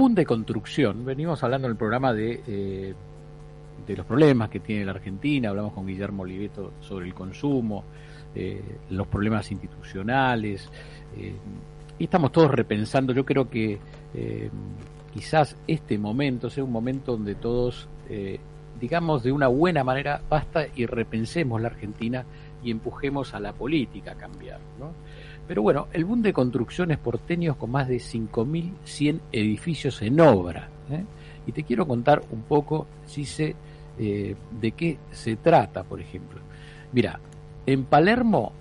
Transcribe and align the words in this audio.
boom 0.00 0.14
de 0.14 0.24
construcción. 0.24 1.04
Venimos 1.04 1.44
hablando 1.44 1.66
en 1.66 1.72
el 1.72 1.76
programa 1.76 2.14
de, 2.14 2.40
eh, 2.46 2.94
de 3.86 3.96
los 3.96 4.06
problemas 4.06 4.48
que 4.48 4.58
tiene 4.58 4.82
la 4.86 4.92
Argentina, 4.92 5.50
hablamos 5.50 5.74
con 5.74 5.86
Guillermo 5.86 6.22
Oliveto 6.22 6.72
sobre 6.80 7.06
el 7.06 7.12
consumo, 7.12 7.84
eh, 8.34 8.62
los 8.88 9.06
problemas 9.08 9.52
institucionales, 9.52 10.70
eh, 11.18 11.34
y 11.98 12.04
estamos 12.04 12.32
todos 12.32 12.50
repensando, 12.50 13.12
yo 13.12 13.26
creo 13.26 13.50
que 13.50 13.78
quizás 15.12 15.54
este 15.66 15.98
momento 15.98 16.48
sea 16.48 16.64
un 16.64 16.72
momento 16.72 17.12
donde 17.12 17.34
todos, 17.34 17.86
digamos 18.80 19.22
de 19.22 19.32
una 19.32 19.48
buena 19.48 19.84
manera, 19.84 20.22
basta 20.30 20.64
y 20.74 20.86
repensemos 20.86 21.60
la 21.60 21.68
Argentina 21.68 22.24
y 22.64 22.70
empujemos 22.70 23.34
a 23.34 23.40
la 23.40 23.52
política 23.52 24.12
a 24.12 24.14
cambiar. 24.14 24.60
¿no? 24.78 24.92
Pero 25.50 25.62
bueno, 25.62 25.88
el 25.92 26.04
boom 26.04 26.22
de 26.22 26.32
construcciones 26.32 26.98
porteños 26.98 27.56
con 27.56 27.72
más 27.72 27.88
de 27.88 27.96
5.100 27.96 29.20
edificios 29.32 30.00
en 30.00 30.20
obra. 30.20 30.68
¿eh? 30.92 31.02
Y 31.44 31.50
te 31.50 31.64
quiero 31.64 31.88
contar 31.88 32.22
un 32.30 32.42
poco, 32.42 32.86
si 33.04 33.24
sé, 33.24 33.56
eh, 33.98 34.36
de 34.60 34.70
qué 34.70 34.98
se 35.10 35.34
trata, 35.34 35.82
por 35.82 36.00
ejemplo. 36.00 36.38
Mira, 36.92 37.18
en 37.66 37.82
Palermo, 37.82 38.52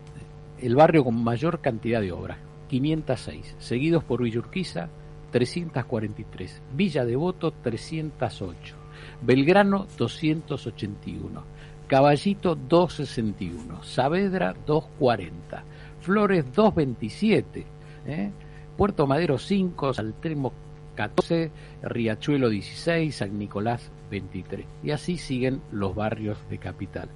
el 0.59 0.75
barrio 0.75 1.03
con 1.03 1.23
mayor 1.23 1.59
cantidad 1.61 2.01
de 2.01 2.11
obras, 2.11 2.39
506, 2.69 3.57
seguidos 3.59 4.03
por 4.03 4.23
Villurquiza, 4.23 4.89
343, 5.29 6.59
Villa 6.73 7.05
Devoto, 7.05 7.51
308, 7.51 8.75
Belgrano, 9.21 9.85
281, 9.95 11.43
Caballito, 11.85 12.55
261, 12.55 13.83
Saavedra, 13.83 14.55
240, 14.65 15.63
Flores 16.01 16.45
227, 16.53 17.65
¿eh? 18.07 18.31
Puerto 18.77 19.05
Madero 19.07 19.37
5, 19.37 19.93
Saltremo 19.93 20.53
14, 20.95 21.51
Riachuelo 21.81 22.49
16, 22.49 23.15
San 23.15 23.37
Nicolás 23.37 23.91
23. 24.09 24.65
Y 24.83 24.91
así 24.91 25.17
siguen 25.17 25.61
los 25.71 25.95
barrios 25.95 26.37
de 26.49 26.57
capital. 26.57 27.09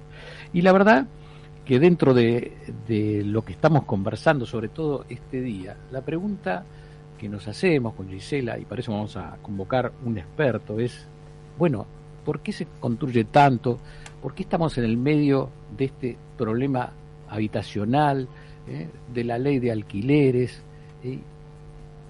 Y 0.52 0.62
la 0.62 0.72
verdad 0.72 1.06
que 1.64 1.78
dentro 1.78 2.12
de, 2.12 2.52
de 2.86 3.22
lo 3.24 3.44
que 3.44 3.52
estamos 3.52 3.84
conversando, 3.84 4.46
sobre 4.46 4.68
todo 4.68 5.06
este 5.08 5.40
día, 5.40 5.76
la 5.90 6.02
pregunta 6.02 6.64
que 7.18 7.28
nos 7.28 7.48
hacemos 7.48 7.94
con 7.94 8.08
Gisela, 8.08 8.58
y 8.58 8.64
para 8.64 8.80
eso 8.80 8.92
vamos 8.92 9.16
a 9.16 9.38
convocar 9.40 9.92
un 10.04 10.18
experto, 10.18 10.78
es, 10.78 11.06
bueno, 11.58 11.86
¿por 12.24 12.40
qué 12.40 12.52
se 12.52 12.66
construye 12.80 13.24
tanto? 13.24 13.78
¿Por 14.20 14.34
qué 14.34 14.42
estamos 14.42 14.76
en 14.78 14.84
el 14.84 14.96
medio 14.96 15.50
de 15.76 15.86
este 15.86 16.16
problema 16.36 16.90
habitacional? 17.28 18.28
¿Eh? 18.68 18.88
de 19.12 19.24
la 19.24 19.38
ley 19.38 19.58
de 19.58 19.72
alquileres 19.72 20.62
¿eh? 21.02 21.18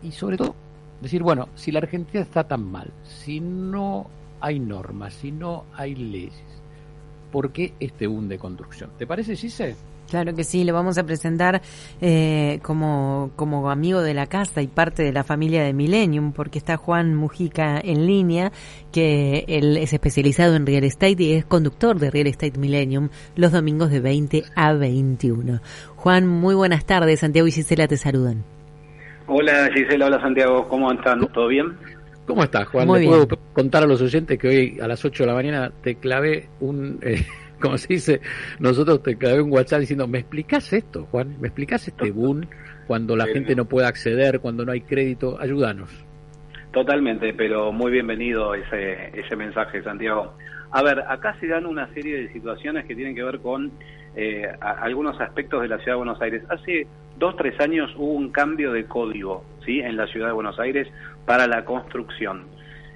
y 0.02 0.10
sobre 0.12 0.36
todo 0.36 0.54
decir, 1.00 1.22
bueno, 1.22 1.48
si 1.54 1.70
la 1.72 1.80
Argentina 1.80 2.22
está 2.22 2.44
tan 2.44 2.64
mal, 2.64 2.90
si 3.04 3.40
no 3.40 4.06
hay 4.40 4.58
normas, 4.58 5.14
si 5.14 5.32
no 5.32 5.64
hay 5.74 5.94
leyes, 5.94 6.32
¿por 7.32 7.52
qué 7.52 7.74
este 7.80 8.06
boom 8.06 8.28
de 8.28 8.38
construcción? 8.38 8.90
¿Te 8.98 9.06
parece, 9.06 9.36
Gise? 9.36 9.76
Claro 10.08 10.34
que 10.34 10.44
sí, 10.44 10.64
lo 10.64 10.74
vamos 10.74 10.98
a 10.98 11.04
presentar 11.04 11.62
eh, 12.00 12.60
como, 12.62 13.30
como 13.36 13.70
amigo 13.70 14.02
de 14.02 14.14
la 14.14 14.26
casa 14.26 14.62
y 14.62 14.66
parte 14.66 15.02
de 15.02 15.12
la 15.12 15.24
familia 15.24 15.62
de 15.64 15.72
Millennium, 15.72 16.32
porque 16.32 16.58
está 16.58 16.76
Juan 16.76 17.14
Mujica 17.14 17.80
en 17.82 18.06
línea, 18.06 18.52
que 18.92 19.44
él 19.48 19.76
es 19.76 19.92
especializado 19.92 20.54
en 20.56 20.66
real 20.66 20.84
estate 20.84 21.22
y 21.22 21.32
es 21.32 21.44
conductor 21.44 21.98
de 21.98 22.10
Real 22.10 22.26
Estate 22.26 22.58
Millennium 22.58 23.08
los 23.36 23.52
domingos 23.52 23.90
de 23.90 24.00
20 24.00 24.44
a 24.54 24.72
21. 24.72 25.60
Juan, 25.96 26.26
muy 26.26 26.54
buenas 26.54 26.84
tardes. 26.84 27.20
Santiago 27.20 27.48
y 27.48 27.52
Gisela 27.52 27.88
te 27.88 27.96
saludan. 27.96 28.44
Hola 29.26 29.70
Gisela, 29.72 30.06
hola 30.06 30.20
Santiago, 30.20 30.68
¿cómo 30.68 30.92
están? 30.92 31.26
¿Todo 31.32 31.48
bien? 31.48 31.72
¿Cómo 32.26 32.44
estás, 32.44 32.68
Juan? 32.68 32.86
Muy 32.86 33.06
puedo 33.06 33.26
contar 33.52 33.82
a 33.82 33.86
los 33.86 34.00
oyentes 34.02 34.38
que 34.38 34.48
hoy 34.48 34.78
a 34.80 34.86
las 34.86 35.04
8 35.04 35.22
de 35.22 35.26
la 35.26 35.34
mañana 35.34 35.72
te 35.82 35.96
clavé 35.96 36.48
un... 36.60 36.98
Eh, 37.02 37.24
como 37.64 37.78
se 37.78 37.94
dice, 37.94 38.20
nosotros 38.58 39.02
te 39.02 39.16
clavé 39.16 39.40
un 39.40 39.50
WhatsApp 39.50 39.80
diciendo, 39.80 40.06
¿me 40.06 40.18
explicas 40.18 40.70
esto, 40.74 41.06
Juan? 41.10 41.40
¿Me 41.40 41.48
explicas 41.48 41.88
este 41.88 42.10
boom 42.10 42.42
cuando 42.86 43.16
la 43.16 43.24
gente 43.24 43.56
no 43.56 43.64
puede 43.64 43.86
acceder, 43.86 44.40
cuando 44.40 44.66
no 44.66 44.72
hay 44.72 44.82
crédito? 44.82 45.40
Ayúdanos. 45.40 45.88
Totalmente, 46.72 47.32
pero 47.32 47.72
muy 47.72 47.90
bienvenido 47.90 48.54
ese, 48.54 49.18
ese 49.18 49.34
mensaje, 49.34 49.82
Santiago. 49.82 50.34
A 50.72 50.82
ver, 50.82 51.00
acá 51.08 51.36
se 51.40 51.46
dan 51.46 51.64
una 51.64 51.88
serie 51.94 52.18
de 52.18 52.32
situaciones 52.34 52.84
que 52.84 52.94
tienen 52.94 53.14
que 53.14 53.22
ver 53.22 53.38
con 53.38 53.72
eh, 54.14 54.46
algunos 54.60 55.18
aspectos 55.20 55.62
de 55.62 55.68
la 55.68 55.78
Ciudad 55.78 55.92
de 55.92 56.04
Buenos 56.04 56.20
Aires. 56.20 56.42
Hace 56.50 56.86
dos, 57.16 57.34
tres 57.36 57.58
años 57.60 57.90
hubo 57.96 58.12
un 58.12 58.30
cambio 58.30 58.72
de 58.72 58.84
código 58.84 59.42
¿sí? 59.64 59.80
en 59.80 59.96
la 59.96 60.06
Ciudad 60.08 60.26
de 60.26 60.32
Buenos 60.34 60.58
Aires 60.58 60.86
para 61.24 61.46
la 61.46 61.64
construcción. 61.64 62.42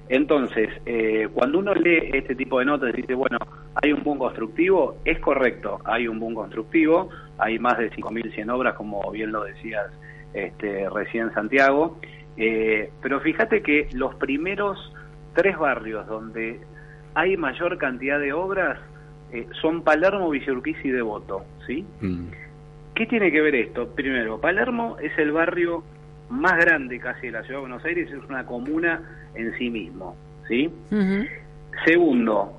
Entonces, 0.09 0.69
eh, 0.87 1.29
cuando 1.31 1.59
uno 1.59 1.73
lee 1.75 2.09
este 2.13 2.35
tipo 2.35 2.57
de 2.59 2.65
notas 2.65 2.89
y 2.93 3.01
dice, 3.01 3.13
bueno, 3.13 3.37
hay 3.75 3.93
un 3.93 4.03
boom 4.03 4.17
constructivo, 4.17 4.97
es 5.05 5.19
correcto, 5.19 5.79
hay 5.85 6.07
un 6.07 6.19
boom 6.19 6.33
constructivo, 6.33 7.09
hay 7.37 7.59
más 7.59 7.77
de 7.77 7.91
5.100 7.91 8.51
obras, 8.51 8.73
como 8.73 9.09
bien 9.11 9.31
lo 9.31 9.43
decías 9.43 9.85
este, 10.33 10.89
recién 10.89 11.31
Santiago, 11.33 11.99
eh, 12.37 12.89
pero 13.01 13.19
fíjate 13.19 13.61
que 13.61 13.87
los 13.93 14.15
primeros 14.15 14.93
tres 15.35 15.57
barrios 15.57 16.07
donde 16.07 16.59
hay 17.13 17.37
mayor 17.37 17.77
cantidad 17.77 18.19
de 18.19 18.33
obras 18.33 18.79
eh, 19.31 19.47
son 19.61 19.83
Palermo, 19.83 20.31
Villurquiza 20.31 20.79
y 20.85 20.89
Devoto, 20.89 21.45
¿sí? 21.67 21.85
Mm. 22.01 22.29
¿Qué 22.95 23.05
tiene 23.05 23.31
que 23.31 23.41
ver 23.41 23.55
esto? 23.55 23.87
Primero, 23.93 24.41
Palermo 24.41 24.97
es 24.99 25.15
el 25.19 25.31
barrio 25.31 25.83
más 26.29 26.57
grande 26.57 26.99
casi 26.99 27.27
de 27.27 27.31
la 27.33 27.43
ciudad 27.43 27.57
de 27.57 27.61
Buenos 27.61 27.85
Aires, 27.85 28.11
es 28.11 28.29
una 28.29 28.45
comuna 28.45 29.01
en 29.35 29.57
sí 29.57 29.69
mismo, 29.69 30.15
¿sí? 30.47 30.71
Segundo, 31.85 32.53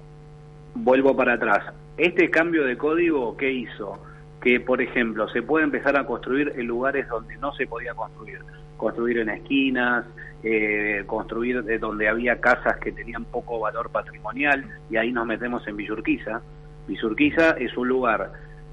vuelvo 0.75 1.17
para 1.17 1.35
atrás, 1.35 1.73
este 1.97 2.31
cambio 2.31 2.65
de 2.65 2.77
código, 2.77 3.37
¿qué 3.37 3.53
hizo? 3.53 4.03
Que, 4.41 4.59
por 4.61 4.81
ejemplo, 4.81 5.29
se 5.29 5.43
puede 5.43 5.65
empezar 5.65 5.99
a 5.99 6.07
construir 6.07 6.53
en 6.57 6.67
lugares 6.67 7.07
donde 7.09 7.37
no 7.37 7.53
se 7.53 7.67
podía 7.67 7.95
construir, 7.95 8.39
construir 8.77 9.19
en 9.19 9.29
esquinas, 9.29 10.07
eh, 10.43 11.03
construir 11.07 11.63
de 11.63 11.79
donde 11.79 12.09
había 12.09 12.41
casas 12.41 12.79
que 12.79 12.93
tenían 12.93 13.27
poco 13.27 13.61
valor 13.61 13.91
patrimonial, 13.91 14.65
y 14.89 14.97
ahí 14.97 15.13
nos 15.13 15.27
metemos 15.27 15.67
en 15.69 15.77
Villurquiza. 15.77 16.41
Villurquiza 16.89 17.51
es 17.51 17.77
un 17.77 17.89
lugar 17.89 18.33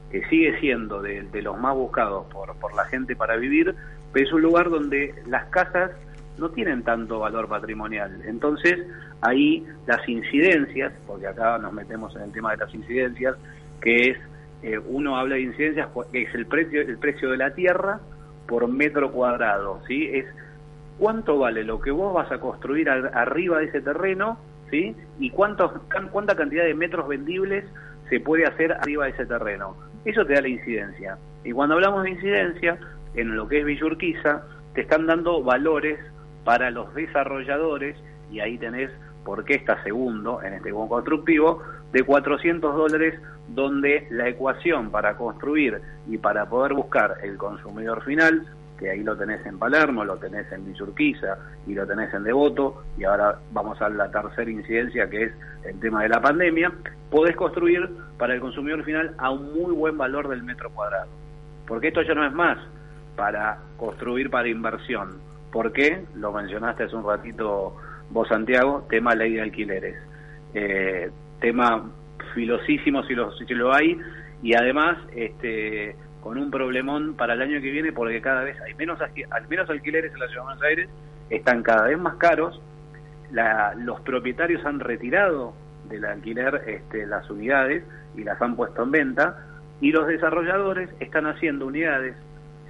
que 0.09 0.23
sigue 0.29 0.57
siendo 0.61 1.01
de, 1.01 1.23
de 1.23 1.41
los 1.41 1.59
más 1.59 1.75
buscados 1.75 2.25
por, 2.31 2.55
por 2.55 2.73
la 2.73 2.85
gente 2.85 3.17
para 3.17 3.35
vivir, 3.35 3.75
pero 4.13 4.25
es 4.25 4.33
un 4.33 4.41
lugar 4.41 4.69
donde 4.69 5.13
las 5.27 5.45
casas 5.45 5.91
no 6.37 6.49
tienen 6.49 6.83
tanto 6.83 7.19
valor 7.19 7.47
patrimonial. 7.47 8.21
Entonces, 8.25 8.85
ahí 9.21 9.65
las 9.85 10.07
incidencias, 10.07 10.93
porque 11.05 11.27
acá 11.27 11.57
nos 11.57 11.73
metemos 11.73 12.15
en 12.15 12.23
el 12.23 12.31
tema 12.31 12.51
de 12.51 12.57
las 12.57 12.73
incidencias, 12.73 13.35
que 13.81 14.11
es, 14.11 14.17
eh, 14.63 14.77
uno 14.77 15.17
habla 15.17 15.35
de 15.35 15.41
incidencias, 15.41 15.89
que 16.11 16.23
es 16.23 16.35
el 16.35 16.45
precio, 16.45 16.81
el 16.81 16.97
precio 16.97 17.31
de 17.31 17.37
la 17.37 17.53
tierra 17.53 17.99
por 18.47 18.67
metro 18.67 19.11
cuadrado, 19.11 19.81
¿sí? 19.87 20.09
Es 20.13 20.25
cuánto 20.97 21.39
vale 21.39 21.63
lo 21.63 21.79
que 21.79 21.91
vos 21.91 22.13
vas 22.13 22.31
a 22.31 22.39
construir 22.39 22.89
arriba 22.89 23.59
de 23.59 23.65
ese 23.65 23.81
terreno, 23.81 24.39
¿sí? 24.69 24.95
Y 25.19 25.29
cuántos, 25.31 25.71
cuánta 26.11 26.35
cantidad 26.35 26.63
de 26.63 26.73
metros 26.73 27.07
vendibles 27.07 27.65
se 28.09 28.19
puede 28.19 28.45
hacer 28.45 28.71
arriba 28.71 29.05
de 29.05 29.11
ese 29.11 29.25
terreno. 29.25 29.75
Eso 30.05 30.25
te 30.25 30.33
da 30.33 30.41
la 30.41 30.47
incidencia. 30.47 31.17
Y 31.43 31.51
cuando 31.51 31.75
hablamos 31.75 32.03
de 32.03 32.11
incidencia, 32.11 32.77
en 33.17 33.35
lo 33.35 33.47
que 33.47 33.59
es 33.59 33.65
Villurquiza, 33.65 34.43
te 34.73 34.81
están 34.81 35.07
dando 35.07 35.43
valores 35.43 35.99
para 36.45 36.71
los 36.71 36.93
desarrolladores, 36.93 37.97
y 38.31 38.39
ahí 38.39 38.57
tenés 38.57 38.91
por 39.25 39.43
qué 39.43 39.55
está 39.55 39.83
segundo 39.83 40.41
en 40.41 40.53
este 40.53 40.71
boom 40.71 40.87
constructivo, 40.87 41.61
de 41.91 42.03
400 42.03 42.75
dólares, 42.75 43.19
donde 43.49 44.07
la 44.11 44.29
ecuación 44.29 44.91
para 44.91 45.17
construir 45.17 45.81
y 46.07 46.17
para 46.17 46.47
poder 46.47 46.73
buscar 46.73 47.15
el 47.23 47.37
consumidor 47.37 48.03
final, 48.03 48.45
que 48.77 48.91
ahí 48.91 49.01
lo 49.01 49.17
tenés 49.17 49.43
en 49.45 49.57
Palermo, 49.57 50.05
lo 50.05 50.17
tenés 50.17 50.51
en 50.51 50.65
Villurquiza 50.65 51.37
y 51.65 51.73
lo 51.73 51.87
tenés 51.87 52.13
en 52.13 52.23
Devoto, 52.23 52.83
y 52.97 53.05
ahora 53.05 53.39
vamos 53.51 53.81
a 53.81 53.89
la 53.89 54.11
tercera 54.11 54.49
incidencia 54.49 55.09
que 55.09 55.23
es 55.23 55.31
el 55.65 55.79
tema 55.79 56.03
de 56.03 56.09
la 56.09 56.21
pandemia, 56.21 56.71
podés 57.09 57.35
construir 57.35 57.89
para 58.19 58.35
el 58.35 58.39
consumidor 58.39 58.83
final 58.83 59.15
a 59.17 59.31
un 59.31 59.53
muy 59.53 59.73
buen 59.73 59.97
valor 59.97 60.27
del 60.27 60.43
metro 60.43 60.69
cuadrado. 60.69 61.09
Porque 61.67 61.87
esto 61.87 62.03
ya 62.03 62.13
no 62.13 62.25
es 62.25 62.33
más 62.33 62.57
para 63.17 63.57
construir 63.75 64.29
para 64.29 64.47
inversión. 64.47 65.17
¿Por 65.51 65.73
qué? 65.73 66.05
Lo 66.15 66.31
mencionaste 66.31 66.83
hace 66.83 66.95
un 66.95 67.05
ratito 67.05 67.75
vos, 68.09 68.27
Santiago, 68.29 68.85
tema 68.89 69.15
ley 69.15 69.33
de 69.33 69.41
alquileres. 69.41 69.97
Eh, 70.53 71.11
tema 71.41 71.91
filosísimo 72.33 73.03
si 73.03 73.15
lo, 73.15 73.31
si 73.33 73.45
lo 73.53 73.73
hay 73.73 73.99
y 74.41 74.53
además 74.53 74.97
este, 75.13 75.95
con 76.21 76.37
un 76.37 76.51
problemón 76.51 77.15
para 77.15 77.33
el 77.33 77.41
año 77.41 77.59
que 77.59 77.71
viene 77.71 77.91
porque 77.91 78.21
cada 78.21 78.43
vez 78.43 78.59
hay 78.61 78.73
menos, 78.75 78.99
menos 79.49 79.69
alquileres 79.69 80.13
en 80.13 80.19
la 80.19 80.27
Ciudad 80.27 80.41
de 80.41 80.45
Buenos 80.45 80.63
Aires, 80.63 80.89
están 81.29 81.63
cada 81.63 81.87
vez 81.87 81.97
más 81.97 82.15
caros, 82.15 82.61
los 83.77 83.99
propietarios 84.01 84.65
han 84.65 84.79
retirado 84.79 85.53
del 85.89 86.05
alquiler 86.05 86.63
este, 86.67 87.05
las 87.05 87.29
unidades 87.29 87.83
y 88.15 88.23
las 88.23 88.41
han 88.41 88.55
puesto 88.55 88.83
en 88.83 88.91
venta 88.91 89.37
y 89.81 89.91
los 89.91 90.07
desarrolladores 90.07 90.89
están 90.99 91.27
haciendo 91.27 91.65
unidades 91.65 92.15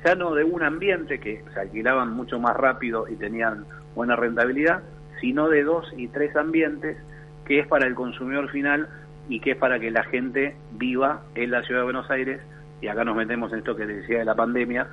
ya 0.04 0.16
no 0.16 0.34
de 0.34 0.44
un 0.44 0.64
ambiente 0.64 1.20
que 1.20 1.44
se 1.54 1.60
alquilaban 1.60 2.14
mucho 2.14 2.40
más 2.40 2.56
rápido 2.56 3.08
y 3.08 3.16
tenían 3.16 3.66
buena 3.96 4.16
rentabilidad, 4.16 4.84
sino 5.20 5.50
de 5.50 5.64
dos 5.64 5.92
y 5.98 6.08
tres 6.08 6.36
ambientes 6.36 6.98
que 7.46 7.60
es 7.60 7.68
para 7.68 7.88
el 7.88 7.96
consumidor 7.96 8.50
final 8.50 8.88
y 9.30 9.40
que 9.40 9.52
es 9.52 9.58
para 9.58 9.80
que 9.80 9.92
la 9.92 10.04
gente 10.04 10.56
viva 10.74 11.24
en 11.36 11.52
la 11.52 11.64
ciudad 11.64 11.82
de 11.82 11.86
Buenos 11.86 12.10
Aires. 12.10 12.42
Y 12.82 12.88
acá 12.88 13.04
nos 13.04 13.16
metemos 13.16 13.52
en 13.52 13.60
esto 13.60 13.76
que 13.76 13.86
decía 13.86 14.20
de 14.20 14.26
la 14.26 14.36
pandemia. 14.36 14.88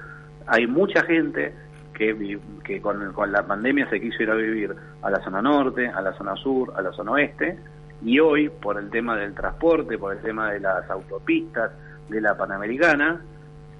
Hay 0.46 0.66
mucha 0.66 1.02
gente 1.04 1.52
que, 1.92 2.80
con, 2.80 3.12
con 3.12 3.30
la 3.30 3.46
pandemia 3.46 3.88
se 3.88 4.00
quiso 4.00 4.22
ir 4.22 4.30
a 4.30 4.34
vivir 4.34 4.74
a 5.02 5.10
la 5.10 5.22
zona 5.22 5.40
norte, 5.42 5.88
a 5.88 6.00
la 6.00 6.12
zona 6.14 6.34
sur, 6.36 6.72
a 6.76 6.82
la 6.82 6.92
zona 6.92 7.12
oeste, 7.12 7.58
y 8.02 8.18
hoy, 8.18 8.48
por 8.48 8.78
el 8.78 8.90
tema 8.90 9.16
del 9.16 9.34
transporte, 9.34 9.96
por 9.96 10.14
el 10.14 10.20
tema 10.20 10.52
de 10.52 10.60
las 10.60 10.88
autopistas, 10.90 11.70
de 12.08 12.20
la 12.20 12.36
Panamericana, 12.36 13.20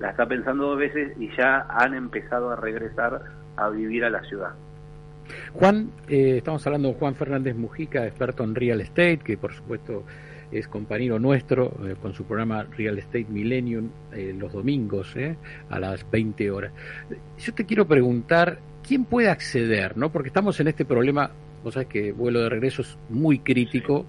la 0.01 0.11
está 0.11 0.27
pensando 0.27 0.69
dos 0.69 0.79
veces 0.79 1.13
y 1.19 1.31
ya 1.37 1.67
han 1.69 1.95
empezado 1.95 2.51
a 2.51 2.57
regresar 2.57 3.21
a 3.57 3.69
vivir 3.71 4.05
a 4.05 4.11
la 4.11 4.23
ciudad. 4.25 4.51
Juan, 5.55 5.91
eh, 6.09 6.39
estamos 6.39 6.67
hablando 6.67 6.89
de 6.89 6.95
Juan 6.95 7.15
Fernández 7.15 7.57
Mujica, 7.57 8.07
experto 8.07 8.45
en 8.45 8.55
real 8.55 8.81
estate, 8.81 9.19
que 9.19 9.39
por 9.39 9.55
supuesto 9.55 10.05
es 10.53 10.69
compañero 10.69 11.19
nuestro 11.19 11.73
eh, 11.85 11.97
con 12.01 12.13
su 12.13 12.25
programa 12.25 12.65
Real 12.77 12.99
Estate 12.99 13.27
Millennium 13.29 13.89
eh, 14.13 14.35
los 14.39 14.53
domingos 14.53 15.15
a 15.71 15.79
las 15.79 16.09
20 16.11 16.51
horas. 16.51 16.73
Yo 17.39 17.55
te 17.55 17.65
quiero 17.65 17.87
preguntar, 17.87 18.59
¿quién 18.87 19.05
puede 19.05 19.31
acceder? 19.31 19.97
no 19.97 20.11
Porque 20.11 20.29
estamos 20.29 20.59
en 20.61 20.69
este 20.69 20.85
problema, 20.85 21.31
vos 21.65 21.75
sabés 21.75 21.89
que 21.89 22.13
vuelo 22.13 22.43
de 22.43 22.49
regreso 22.49 22.83
es 22.83 22.97
muy 23.09 23.41
crítico. 23.41 24.07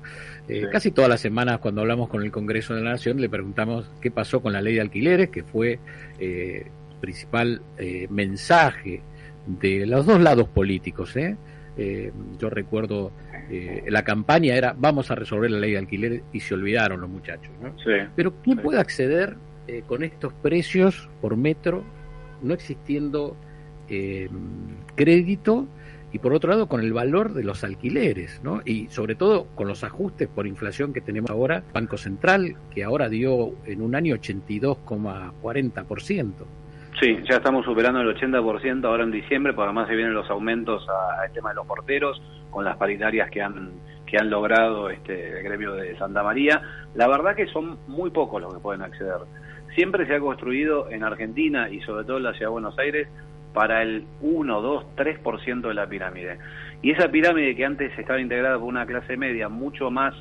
Casi 0.71 0.91
todas 0.91 1.09
las 1.09 1.21
semanas 1.21 1.57
cuando 1.57 1.81
hablamos 1.81 2.07
con 2.07 2.21
el 2.21 2.31
Congreso 2.31 2.75
de 2.75 2.83
la 2.83 2.91
Nación 2.91 3.19
le 3.19 3.29
preguntamos 3.29 3.89
qué 3.99 4.11
pasó 4.11 4.41
con 4.41 4.53
la 4.53 4.61
ley 4.61 4.75
de 4.75 4.81
alquileres, 4.81 5.29
que 5.29 5.43
fue 5.43 5.79
principal 7.01 7.61
mensaje 8.09 9.01
de 9.45 9.85
los 9.85 10.05
dos 10.05 10.19
lados 10.19 10.47
políticos. 10.49 11.15
¿eh? 11.15 11.37
eh 11.77 12.11
yo 12.39 12.49
recuerdo 12.49 13.11
eh, 13.49 13.83
la 13.87 14.03
campaña 14.03 14.55
era 14.55 14.75
vamos 14.77 15.11
a 15.11 15.15
resolver 15.15 15.51
la 15.51 15.59
ley 15.59 15.71
de 15.71 15.77
alquiler 15.77 16.23
y 16.33 16.39
se 16.39 16.53
olvidaron 16.53 17.01
los 17.01 17.09
muchachos. 17.09 17.51
Pero 18.15 18.33
¿quién 18.41 18.57
puede 18.59 18.79
acceder 18.79 19.35
eh, 19.67 19.83
con 19.87 20.03
estos 20.03 20.33
precios 20.33 21.09
por 21.21 21.37
metro, 21.37 21.83
no 22.41 22.53
existiendo 22.53 23.35
crédito? 24.95 25.67
Y 26.15 26.17
por 26.17 26.33
otro 26.33 26.49
lado 26.49 26.67
con 26.67 26.79
el 26.79 26.93
valor 26.93 27.33
de 27.33 27.43
los 27.43 27.65
alquileres, 27.65 28.39
¿no? 28.41 28.61
Y 28.63 28.87
sobre 28.87 29.15
todo 29.15 29.47
con 29.53 29.67
los 29.67 29.83
ajustes 29.83 30.29
por 30.29 30.47
inflación 30.47 30.93
que 30.93 31.01
tenemos 31.01 31.29
ahora, 31.29 31.61
Banco 31.73 31.97
Central, 31.97 32.55
que 32.73 32.85
ahora 32.85 33.09
dio 33.09 33.51
en 33.65 33.81
un 33.81 33.95
año 33.95 34.15
82,40%. 34.15 36.31
Sí, 37.01 37.17
ya 37.29 37.35
estamos 37.35 37.65
superando 37.65 37.99
el 37.99 38.15
80% 38.15 38.85
ahora 38.85 39.03
en 39.03 39.11
diciembre, 39.11 39.51
porque 39.51 39.65
además 39.65 39.89
se 39.89 39.95
vienen 39.95 40.13
los 40.13 40.29
aumentos 40.29 40.87
al 41.19 41.29
tema 41.33 41.49
de 41.49 41.55
los 41.55 41.67
porteros, 41.67 42.21
con 42.49 42.63
las 42.63 42.77
paritarias 42.77 43.29
que 43.29 43.41
han 43.41 43.71
que 44.05 44.17
han 44.17 44.29
logrado 44.29 44.89
este 44.89 45.39
el 45.39 45.43
gremio 45.43 45.73
de 45.73 45.97
Santa 45.97 46.23
María. 46.23 46.61
La 46.93 47.09
verdad 47.09 47.35
que 47.35 47.47
son 47.47 47.77
muy 47.87 48.09
pocos 48.09 48.41
los 48.41 48.53
que 48.53 48.61
pueden 48.61 48.83
acceder. 48.83 49.17
Siempre 49.75 50.07
se 50.07 50.15
ha 50.15 50.21
construido 50.21 50.89
en 50.89 51.03
Argentina 51.03 51.69
y 51.69 51.81
sobre 51.81 52.05
todo 52.05 52.15
en 52.15 52.23
la 52.23 52.31
ciudad 52.31 52.47
de 52.47 52.53
Buenos 52.53 52.79
Aires 52.79 53.09
para 53.55 53.81
el 53.81 54.05
1, 54.21 54.61
2, 54.61 54.85
3% 54.97 55.67
de 55.67 55.73
la 55.73 55.87
pirámide. 55.87 56.37
Y 56.81 56.91
esa 56.91 57.09
pirámide 57.09 57.55
que 57.55 57.65
antes 57.65 57.97
estaba 57.97 58.19
integrada 58.19 58.59
por 58.59 58.67
una 58.67 58.85
clase 58.85 59.17
media 59.17 59.49
mucho 59.49 59.89
más, 59.89 60.13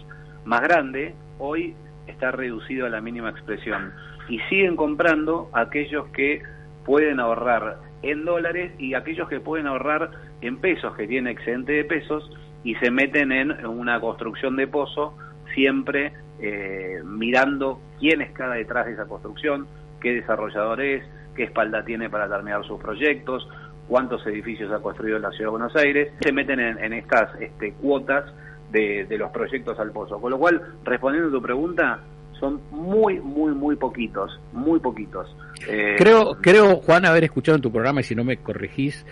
más 0.45 0.63
grande, 0.63 1.15
hoy 1.39 1.75
está 2.07 2.31
reducido 2.31 2.87
a 2.87 2.89
la 2.89 3.01
mínima 3.01 3.31
expresión. 3.31 3.93
Y 4.29 4.39
siguen 4.49 4.77
comprando 4.77 5.51
aquellos 5.53 6.07
que 6.09 6.43
pueden 6.87 7.19
ahorrar 7.19 7.79
en 8.03 8.25
dólares 8.25 8.73
y 8.79 8.95
aquellos 8.95 9.29
que 9.29 9.41
pueden 9.41 9.67
ahorrar 9.67 10.11
en 10.41 10.59
pesos, 10.59 10.95
que 10.97 11.09
tienen 11.09 11.33
excedente 11.33 11.73
de 11.73 11.85
pesos, 11.85 12.31
y 12.63 12.77
se 12.77 12.91
meten 12.91 13.33
en 13.33 13.67
una 13.67 14.01
construcción 14.01 14.57
de 14.57 14.69
pozo, 14.69 15.17
siempre 15.55 16.13
eh, 16.41 17.03
mirando 17.05 17.81
quién 17.99 18.21
está 18.21 18.49
detrás 18.51 18.87
de 18.87 18.93
esa 18.93 19.07
construcción, 19.07 19.67
qué 20.01 20.13
desarrollador 20.13 20.81
es, 20.81 21.05
qué 21.35 21.45
espalda 21.45 21.85
tiene 21.85 22.09
para 22.11 22.29
terminar 22.29 22.65
sus 22.65 22.81
proyectos, 22.81 23.49
cuántos 23.89 24.27
edificios 24.27 24.73
ha 24.73 24.81
construido 24.81 25.17
en 25.17 25.23
la 25.23 25.31
Ciudad 25.31 25.47
de 25.47 25.51
Buenos 25.51 25.77
Aires, 25.77 26.13
se 26.21 26.33
meten 26.33 26.61
en, 26.61 26.93
estas 26.93 27.31
este, 27.41 27.73
cuotas 27.73 28.33
de, 28.71 29.05
de 29.05 29.19
los 29.19 29.31
proyectos 29.31 29.79
al 29.79 29.91
pozo. 29.93 30.21
Con 30.21 30.31
lo 30.31 30.39
cual, 30.39 30.61
respondiendo 30.85 31.29
a 31.29 31.33
tu 31.33 31.43
pregunta, 31.43 32.01
son 32.39 32.61
muy, 32.71 33.21
muy, 33.21 33.53
muy 33.53 33.77
poquitos, 33.77 34.39
muy 34.53 34.81
poquitos. 34.81 35.35
Eh, 35.69 35.95
creo, 35.97 36.37
creo, 36.41 36.77
Juan, 36.77 37.07
haber 37.07 37.25
escuchado 37.25 37.57
en 37.57 37.63
tu 37.63 37.73
programa, 37.73 38.01
y 38.01 38.05
si 38.05 38.15
no 38.15 38.25
me 38.25 38.37
corregís, 38.39 39.07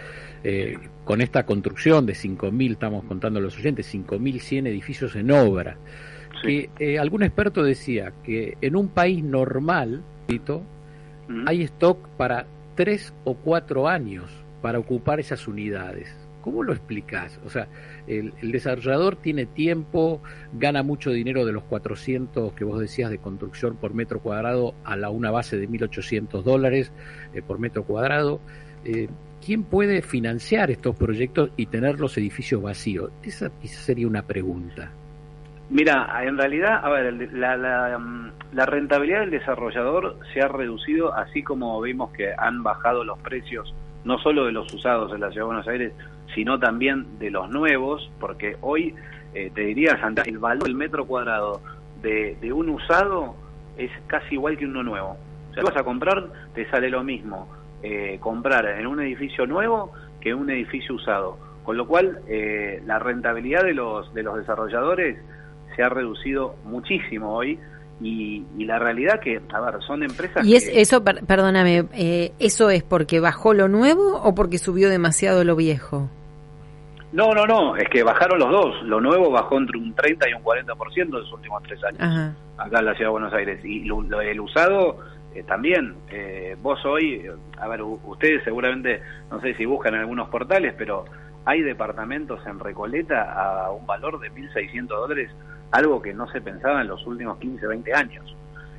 eh, 0.44 0.76
con 1.04 1.20
esta 1.20 1.44
construcción 1.44 2.04
de 2.04 2.14
5.000, 2.14 2.72
estamos 2.72 3.04
contando 3.04 3.38
a 3.38 3.42
los 3.42 3.56
oyentes, 3.56 3.92
5.100 3.94 4.66
edificios 4.66 5.16
en 5.16 5.30
obra, 5.30 5.76
que 6.42 6.70
eh, 6.78 6.98
algún 6.98 7.22
experto 7.22 7.62
decía 7.62 8.12
que 8.24 8.56
en 8.60 8.76
un 8.76 8.88
país 8.88 9.22
normal, 9.22 10.02
hay 11.46 11.62
stock 11.62 12.08
para 12.17 12.46
tres 12.75 13.12
o 13.25 13.34
cuatro 13.34 13.88
años 13.88 14.31
para 14.61 14.79
ocupar 14.79 15.20
esas 15.20 15.46
unidades. 15.49 16.14
¿Cómo 16.40 16.64
lo 16.64 16.73
explicás? 16.73 17.38
O 17.46 17.50
sea, 17.50 17.69
el, 18.08 18.32
desarrollador 18.40 19.17
tiene 19.17 19.46
tiempo, 19.46 20.20
gana 20.52 20.82
mucho 20.82 21.11
dinero 21.11 21.44
de 21.44 21.52
los 21.52 21.62
400 21.64 22.52
que 22.55 22.64
vos 22.64 22.81
decías 22.81 23.11
de 23.11 23.19
construcción 23.19 23.76
por 23.76 23.94
metro 23.94 24.20
cuadrado 24.20 24.75
a 24.84 24.96
la 24.96 25.11
una 25.11 25.31
base 25.31 25.56
de 25.56 25.69
1.800 25.69 26.43
dólares 26.43 26.90
eh, 27.32 27.43
por 27.43 27.61
metro 27.61 27.84
cuadrado. 27.84 28.40
Eh, 28.84 29.08
¿Quién 29.44 29.64
puede 29.64 30.02
financiar 30.02 30.70
estos 30.70 30.96
proyectos 30.96 31.50
y 31.56 31.67
tener 31.67 32.00
los 32.00 32.17
edificios 32.19 32.62
vacíos? 32.62 33.11
Esa, 33.23 33.50
sería 33.64 34.06
una 34.06 34.26
pregunta. 34.26 34.93
Mira, 35.72 36.06
en 36.22 36.36
realidad, 36.36 36.84
a 36.84 36.90
ver, 36.90 37.32
la, 37.32 37.56
la, 37.56 37.98
mm, 37.98 38.32
la, 38.52 38.66
rentabilidad 38.66 39.20
del 39.20 39.30
desarrollador 39.30 40.19
se 40.30 40.42
ha 40.42 40.48
reducido, 40.48 41.14
así 41.14 41.42
como 41.42 41.80
vimos 41.80 42.12
que 42.12 42.34
han 42.36 42.62
bajado 42.62 43.04
los 43.04 43.19
precios, 43.20 43.74
no 44.04 44.19
solo 44.19 44.44
de 44.44 44.52
los 44.52 44.70
usados 44.74 45.14
en 45.14 45.20
la 45.22 45.30
Ciudad 45.30 45.44
de 45.44 45.46
Buenos 45.46 45.69
Aires, 45.69 45.92
sino 46.34 46.58
también 46.58 47.19
de 47.19 47.30
los 47.30 47.48
nuevos, 47.48 48.10
porque 48.20 48.58
hoy, 48.60 48.94
eh, 49.32 49.50
te 49.54 49.62
diría, 49.62 49.98
Santa, 49.98 50.20
el 50.26 50.36
valor 50.36 50.64
del 50.64 50.74
metro 50.74 51.06
cuadrado 51.06 51.62
de, 52.02 52.36
de, 52.38 52.52
un 52.52 52.69
usado 52.69 53.34
es 53.78 53.90
casi 54.08 54.34
igual 54.34 54.58
que 54.58 54.66
uno 54.66 54.82
nuevo. 54.82 55.16
O 55.52 55.54
sea, 55.54 55.62
vas 55.62 55.76
a 55.78 55.84
comprar, 55.84 56.26
te 56.54 56.69
sale 56.69 56.90
lo 56.90 57.02
mismo 57.02 57.48
eh, 57.82 58.19
comprar 58.20 58.66
en 58.78 58.86
un 58.86 59.00
edificio 59.00 59.46
nuevo 59.46 59.90
que 60.20 60.30
en 60.30 60.36
un 60.36 60.50
edificio 60.50 60.96
usado. 60.96 61.38
Con 61.64 61.78
lo 61.78 61.86
cual, 61.86 62.19
eh, 62.28 62.82
la 62.84 62.98
rentabilidad 62.98 63.62
de 63.64 63.72
los, 63.72 64.12
de 64.12 64.22
los 64.22 64.36
desarrolladores 64.36 65.17
se 65.76 65.82
ha 65.82 65.88
reducido 65.88 66.56
muchísimo 66.64 67.34
hoy 67.34 67.58
y, 68.00 68.44
la 68.64 68.79
realidad 68.79 69.20
que, 69.20 69.41
a 69.52 69.60
ver, 69.60 69.82
son 69.86 70.02
empresas. 70.02 70.44
¿Y 70.46 70.56
es 70.56 70.69
eso, 70.69 71.05
perdóname, 71.05 71.84
eh, 71.94 72.32
eso 72.38 72.70
es 72.70 72.82
porque 72.82 73.20
bajó 73.20 73.55
lo 73.55 73.69
nuevo 73.69 74.17
o 74.22 74.34
porque 74.34 74.58
subió 74.58 74.88
demasiado 74.88 75.44
lo 75.44 75.56
viejo? 75.56 76.08
No, 77.12 77.34
no, 77.34 77.44
no, 77.46 77.76
es 77.76 77.88
que 77.91 78.02
bajaron 78.02 78.38
los 78.38 78.50
dos. 78.50 78.82
Lo 78.84 79.00
nuevo 79.00 79.31
bajó 79.31 79.58
entre 79.58 79.79
un 79.79 79.94
30 79.94 80.31
y 80.31 80.32
un 80.32 80.43
40% 80.43 80.96
en 80.96 81.10
los 81.10 81.32
últimos 81.32 81.62
tres 81.62 81.79
años, 81.84 82.34
acá 82.56 82.79
en 82.79 82.84
la 82.86 82.94
ciudad 82.94 83.08
de 83.08 83.12
Buenos 83.12 83.34
Aires. 83.34 83.64
Y 83.64 83.84
lo, 83.84 84.20
el 84.20 84.41
usado 84.41 84.98
eh, 85.34 85.43
también. 85.43 85.94
Eh, 86.10 86.56
vos 86.62 86.82
hoy, 86.86 87.26
a 87.58 87.69
ver, 87.69 87.82
ustedes 87.82 88.43
seguramente, 88.44 89.02
no 89.31 89.41
sé 89.43 89.55
si 89.55 89.67
buscan 89.67 89.94
en 89.94 90.00
algunos 90.00 90.31
portales, 90.31 90.74
pero 90.76 91.05
hay 91.44 91.60
departamentos 91.60 92.41
en 92.46 92.58
Recoleta 92.58 93.32
a 93.32 93.70
un 93.70 93.86
valor 93.86 94.19
de 94.19 94.32
1.600 94.32 94.86
dólares, 94.86 95.31
algo 95.72 96.00
que 96.00 96.14
no 96.14 96.31
se 96.31 96.41
pensaba 96.41 96.81
en 96.82 96.88
los 96.88 97.06
últimos 97.06 97.38
15, 97.38 97.67
20 97.67 97.94
años. 97.94 98.36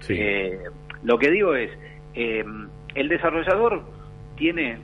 Eh, 0.10 0.60
lo 1.04 1.18
que 1.18 1.30
digo 1.32 1.56
es, 1.56 1.72
el 2.14 3.10
desarrollador 3.10 3.84
tiene 4.36 4.80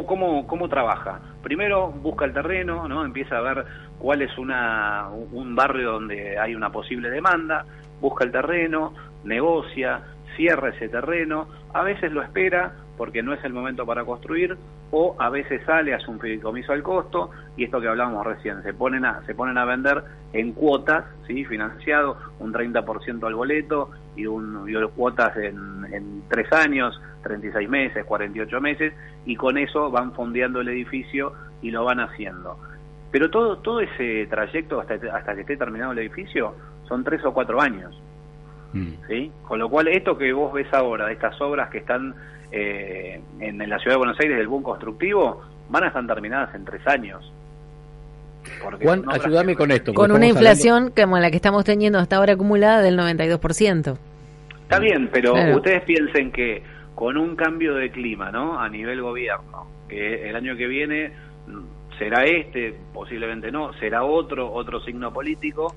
¿Cómo, 0.00 0.46
cómo 0.46 0.70
trabaja? 0.70 1.20
Primero 1.42 1.88
busca 1.90 2.24
el 2.24 2.32
terreno, 2.32 2.88
¿no? 2.88 3.04
empieza 3.04 3.36
a 3.36 3.42
ver 3.42 3.66
cuál 3.98 4.22
es 4.22 4.38
una, 4.38 5.08
un 5.10 5.54
barrio 5.54 5.92
donde 5.92 6.38
hay 6.38 6.54
una 6.54 6.72
posible 6.72 7.10
demanda, 7.10 7.66
busca 8.00 8.24
el 8.24 8.32
terreno, 8.32 8.94
negocia, 9.24 10.00
cierra 10.34 10.70
ese 10.70 10.88
terreno, 10.88 11.46
a 11.74 11.82
veces 11.82 12.10
lo 12.10 12.22
espera 12.22 12.72
porque 13.02 13.20
no 13.20 13.32
es 13.32 13.42
el 13.42 13.52
momento 13.52 13.84
para 13.84 14.04
construir, 14.04 14.56
o 14.92 15.16
a 15.18 15.28
veces 15.28 15.60
sale, 15.66 15.92
hace 15.92 16.08
un 16.08 16.20
fideicomiso 16.20 16.70
al 16.72 16.84
costo, 16.84 17.32
y 17.56 17.64
esto 17.64 17.80
que 17.80 17.88
hablábamos 17.88 18.24
recién, 18.24 18.62
se 18.62 18.72
ponen 18.74 19.04
a, 19.04 19.26
se 19.26 19.34
ponen 19.34 19.58
a 19.58 19.64
vender 19.64 20.04
en 20.32 20.52
cuotas, 20.52 21.06
¿sí? 21.26 21.44
financiado, 21.44 22.16
un 22.38 22.52
30% 22.52 23.26
al 23.26 23.34
boleto 23.34 23.90
y, 24.14 24.26
un, 24.26 24.70
y 24.70 24.74
cuotas 24.94 25.36
en, 25.36 25.84
en 25.92 26.22
tres 26.28 26.52
años, 26.52 27.02
36 27.24 27.68
meses, 27.68 28.04
48 28.04 28.60
meses, 28.60 28.94
y 29.26 29.34
con 29.34 29.58
eso 29.58 29.90
van 29.90 30.12
fondeando 30.12 30.60
el 30.60 30.68
edificio 30.68 31.32
y 31.60 31.72
lo 31.72 31.84
van 31.84 31.98
haciendo. 31.98 32.56
Pero 33.10 33.30
todo, 33.30 33.58
todo 33.58 33.80
ese 33.80 34.28
trayecto 34.30 34.80
hasta, 34.80 34.94
hasta 35.12 35.34
que 35.34 35.40
esté 35.40 35.56
terminado 35.56 35.90
el 35.90 35.98
edificio 35.98 36.54
son 36.86 37.02
tres 37.02 37.24
o 37.24 37.34
cuatro 37.34 37.60
años. 37.60 38.00
Mm. 38.72 38.92
¿sí? 39.08 39.32
Con 39.42 39.58
lo 39.58 39.68
cual, 39.68 39.88
esto 39.88 40.16
que 40.16 40.32
vos 40.32 40.52
ves 40.52 40.72
ahora, 40.72 41.06
de 41.06 41.14
estas 41.14 41.40
obras 41.40 41.68
que 41.68 41.78
están 41.78 42.14
eh, 42.52 43.20
en, 43.40 43.58
la 43.58 43.78
ciudad 43.78 43.94
de 43.94 43.98
Buenos 43.98 44.20
Aires 44.20 44.36
del 44.36 44.46
boom 44.46 44.62
constructivo, 44.62 45.42
van 45.70 45.84
a 45.84 45.86
estar 45.88 46.06
terminadas 46.06 46.54
en 46.54 46.64
tres 46.64 46.86
años. 46.86 47.32
Juan, 48.82 49.04
ayúdame 49.08 49.54
con 49.54 49.70
esto. 49.70 49.94
Con 49.94 50.12
una 50.12 50.26
inflación 50.26 50.92
como 50.94 51.18
la 51.18 51.30
que 51.30 51.36
estamos 51.36 51.64
teniendo 51.64 51.98
hasta 51.98 52.16
ahora 52.16 52.34
acumulada 52.34 52.82
del 52.82 52.98
92%. 52.98 53.96
Está 54.62 54.78
bien, 54.78 55.08
pero 55.12 55.34
ustedes 55.54 55.82
piensen 55.82 56.32
que 56.32 56.62
con 56.94 57.16
un 57.16 57.36
cambio 57.36 57.74
de 57.74 57.90
clima, 57.90 58.30
¿no? 58.30 58.58
A 58.58 58.68
nivel 58.68 59.00
gobierno, 59.00 59.66
que 59.88 60.28
el 60.28 60.36
año 60.36 60.56
que 60.56 60.66
viene 60.66 61.12
mm, 61.46 61.98
será 61.98 62.24
este, 62.24 62.74
posiblemente 62.92 63.50
no, 63.50 63.72
será 63.74 64.04
otro, 64.04 64.52
otro 64.52 64.80
signo 64.80 65.12
político, 65.12 65.74